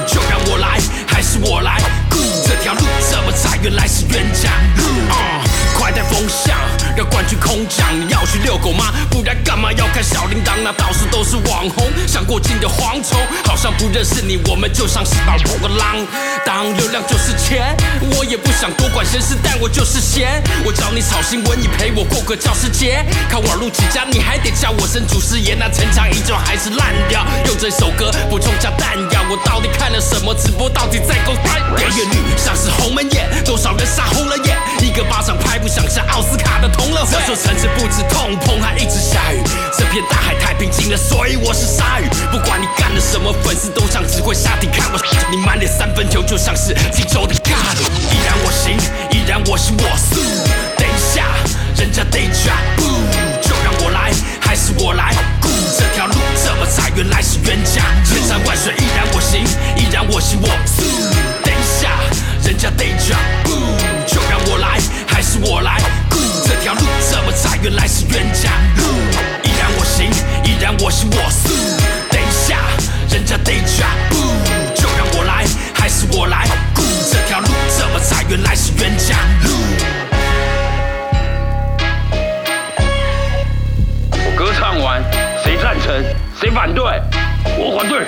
[0.06, 1.80] 就让我来，还是我来？
[2.46, 4.50] 这条路这么窄，原来是冤家。
[5.10, 5.40] 啊、
[5.74, 6.58] 快带风向，
[6.98, 7.88] 要冠军空降。
[7.94, 8.92] 你要去遛狗吗？
[9.10, 10.54] 不然干嘛要看小铃铛？
[10.64, 16.06] 那到处都是网红，像过境的蝗虫，好像不认识你，我们就像是老破狼。
[16.46, 17.76] 当流量就是钱，
[18.18, 20.44] 我也不想多管闲事，但我就是闲。
[20.66, 23.06] 我教你炒新闻，你陪我过个教师节。
[23.30, 25.56] 看网路起家，你还得叫我声祖师爷。
[25.56, 29.22] 那城墙依旧还是烂掉，用这首歌补充下弹药。
[29.30, 30.70] 我到底看了什么直播？
[30.70, 31.62] 到底在勾拍？
[31.76, 37.12] 点阅率像是鸿门宴，多少人杀红了眼，一个巴掌拍不响，像奥斯卡的同乐会。
[37.12, 39.42] 这座城市不止痛碰，还一直下雨。
[39.78, 42.10] 这片大海太平静了，所以我是鲨鱼。
[42.30, 45.00] 不管你干了什么，粉丝都像只会下地看我。
[45.32, 47.84] 你满脸三分球，就像是荆州的咖喱。
[48.12, 48.78] 依然我行，
[49.12, 50.20] 依然我行我素。
[50.78, 51.24] 等一下，
[51.78, 52.84] 人家 day job，不
[53.42, 54.12] 就让我来，
[54.42, 55.16] 还是我来？
[55.78, 57.82] 这条路这么窄，原来是冤家。
[58.04, 59.46] 千山万水依然我行，
[59.78, 60.84] 依然我行我素。
[61.44, 61.90] 等一下，
[62.44, 63.52] 人家 day job，不
[64.06, 65.82] 就让我来，还是我来？
[66.64, 68.50] 这条路这么窄，原来是冤家。
[68.78, 68.84] 路
[69.44, 70.10] 依然我行，
[70.46, 71.50] 依然我行我素。
[72.10, 72.58] 等一下，
[73.10, 74.16] 人家 day job，不
[74.74, 75.44] 就让我来，
[75.76, 76.48] 还是我来？
[77.12, 79.18] 这条路这么窄，原来是冤家。
[79.44, 79.52] 路。
[84.12, 85.04] 我歌唱完，
[85.44, 86.02] 谁赞成，
[86.40, 86.82] 谁反对？
[87.58, 88.08] 我反对。